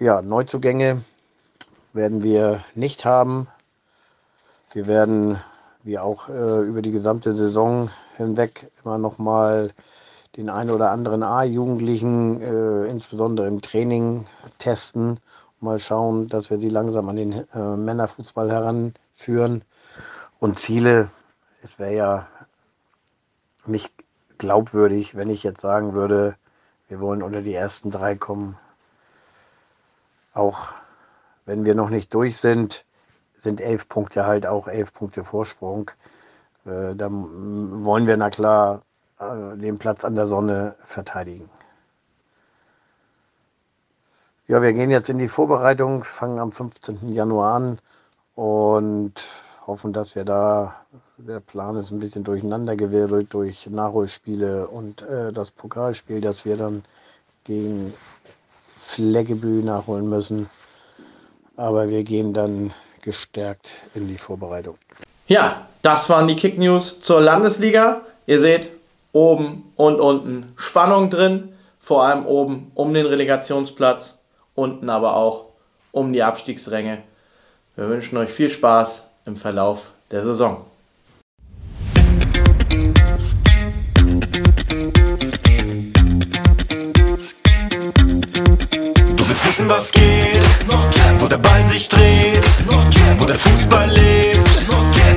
Ja, 0.00 0.22
Neuzugänge 0.22 1.02
werden 1.92 2.22
wir 2.22 2.64
nicht 2.76 3.04
haben. 3.04 3.48
Wir 4.72 4.86
werden, 4.86 5.40
wie 5.82 5.98
auch 5.98 6.28
äh, 6.28 6.60
über 6.60 6.82
die 6.82 6.92
gesamte 6.92 7.32
Saison 7.32 7.90
hinweg, 8.16 8.70
immer 8.84 8.98
noch 8.98 9.18
mal 9.18 9.72
den 10.36 10.50
einen 10.50 10.70
oder 10.70 10.92
anderen 10.92 11.24
A-Jugendlichen, 11.24 12.40
äh, 12.40 12.84
insbesondere 12.88 13.48
im 13.48 13.60
Training, 13.60 14.26
testen 14.60 15.18
mal 15.58 15.80
schauen, 15.80 16.28
dass 16.28 16.48
wir 16.48 16.58
sie 16.58 16.68
langsam 16.68 17.08
an 17.08 17.16
den 17.16 17.32
äh, 17.32 17.76
Männerfußball 17.76 18.52
heranführen. 18.52 19.64
Und 20.38 20.60
Ziele, 20.60 21.10
es 21.64 21.76
wäre 21.80 21.96
ja 21.96 22.28
nicht 23.66 23.92
glaubwürdig, 24.38 25.16
wenn 25.16 25.28
ich 25.28 25.42
jetzt 25.42 25.60
sagen 25.60 25.92
würde, 25.92 26.36
wir 26.86 27.00
wollen 27.00 27.24
unter 27.24 27.42
die 27.42 27.54
ersten 27.54 27.90
drei 27.90 28.14
kommen. 28.14 28.56
Auch 30.38 30.68
wenn 31.46 31.64
wir 31.64 31.74
noch 31.74 31.90
nicht 31.90 32.14
durch 32.14 32.36
sind, 32.36 32.84
sind 33.34 33.60
elf 33.60 33.88
Punkte 33.88 34.24
halt 34.24 34.46
auch 34.46 34.68
elf 34.68 34.92
Punkte 34.92 35.24
Vorsprung. 35.24 35.90
Äh, 36.64 36.94
dann 36.94 37.84
wollen 37.84 38.06
wir 38.06 38.16
na 38.16 38.30
klar 38.30 38.82
äh, 39.18 39.56
den 39.56 39.78
Platz 39.78 40.04
an 40.04 40.14
der 40.14 40.28
Sonne 40.28 40.76
verteidigen. 40.78 41.50
Ja, 44.46 44.62
wir 44.62 44.72
gehen 44.74 44.90
jetzt 44.90 45.08
in 45.08 45.18
die 45.18 45.26
Vorbereitung, 45.26 46.04
fangen 46.04 46.38
am 46.38 46.52
15. 46.52 47.12
Januar 47.12 47.56
an 47.56 47.80
und 48.36 49.14
hoffen, 49.66 49.92
dass 49.92 50.14
wir 50.14 50.24
da, 50.24 50.76
der 51.16 51.40
Plan 51.40 51.74
ist 51.74 51.90
ein 51.90 51.98
bisschen 51.98 52.22
durcheinandergewirbelt 52.22 53.34
durch 53.34 53.66
Nachholspiele 53.66 54.68
und 54.68 55.02
äh, 55.02 55.32
das 55.32 55.50
Pokalspiel, 55.50 56.20
das 56.20 56.44
wir 56.44 56.56
dann 56.56 56.84
gegen 57.42 57.92
Fleggebü 58.88 59.62
nachholen 59.62 60.08
müssen. 60.08 60.48
Aber 61.56 61.90
wir 61.90 62.04
gehen 62.04 62.32
dann 62.32 62.72
gestärkt 63.02 63.72
in 63.94 64.08
die 64.08 64.16
Vorbereitung. 64.16 64.76
Ja, 65.26 65.66
das 65.82 66.08
waren 66.08 66.26
die 66.26 66.36
Kick 66.36 66.58
News 66.58 66.98
zur 67.00 67.20
Landesliga. 67.20 68.00
Ihr 68.26 68.40
seht 68.40 68.70
oben 69.12 69.72
und 69.76 70.00
unten 70.00 70.54
Spannung 70.56 71.10
drin, 71.10 71.52
vor 71.78 72.04
allem 72.04 72.24
oben 72.26 72.70
um 72.74 72.94
den 72.94 73.06
Relegationsplatz 73.06 74.14
unten 74.54 74.90
aber 74.90 75.14
auch 75.16 75.46
um 75.92 76.12
die 76.12 76.22
Abstiegsränge. 76.22 77.02
Wir 77.76 77.88
wünschen 77.88 78.16
euch 78.16 78.30
viel 78.30 78.48
Spaß 78.48 79.04
im 79.26 79.36
Verlauf 79.36 79.92
der 80.10 80.22
Saison. 80.22 80.64
Wissen, 89.58 89.68
was 89.68 89.90
geht, 89.90 90.42
wo 91.18 91.26
der 91.26 91.38
Ball 91.38 91.64
sich 91.64 91.88
dreht, 91.88 92.44
wo 93.18 93.24
der 93.24 93.36
Fußball 93.36 93.90
lebt. 93.90 94.48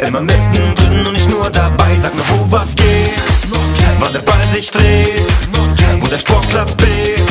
Immer 0.06 0.22
mittendrin 0.22 1.06
und 1.06 1.14
nicht 1.14 1.30
nur 1.30 1.50
dabei. 1.50 1.98
Sag 2.00 2.16
mir, 2.16 2.24
wo 2.30 2.52
was 2.52 2.76
geht, 2.76 3.14
wann 4.00 4.14
der 4.14 4.20
Ball 4.20 4.48
sich 4.54 4.72
dreht, 4.72 5.28
wo 6.00 6.08
der 6.08 6.18
Sportplatz 6.18 6.74
bebt. 6.76 7.22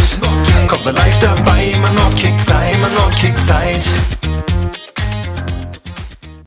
Komm, 0.68 0.82
sei 0.82 0.92
live 0.92 1.18
dabei, 1.18 1.72
immer 1.74 1.90
Nordkick 1.90 2.38
sei, 2.46 2.72
immer 2.72 2.88
Nordkick 2.90 3.38
seid. 3.38 4.19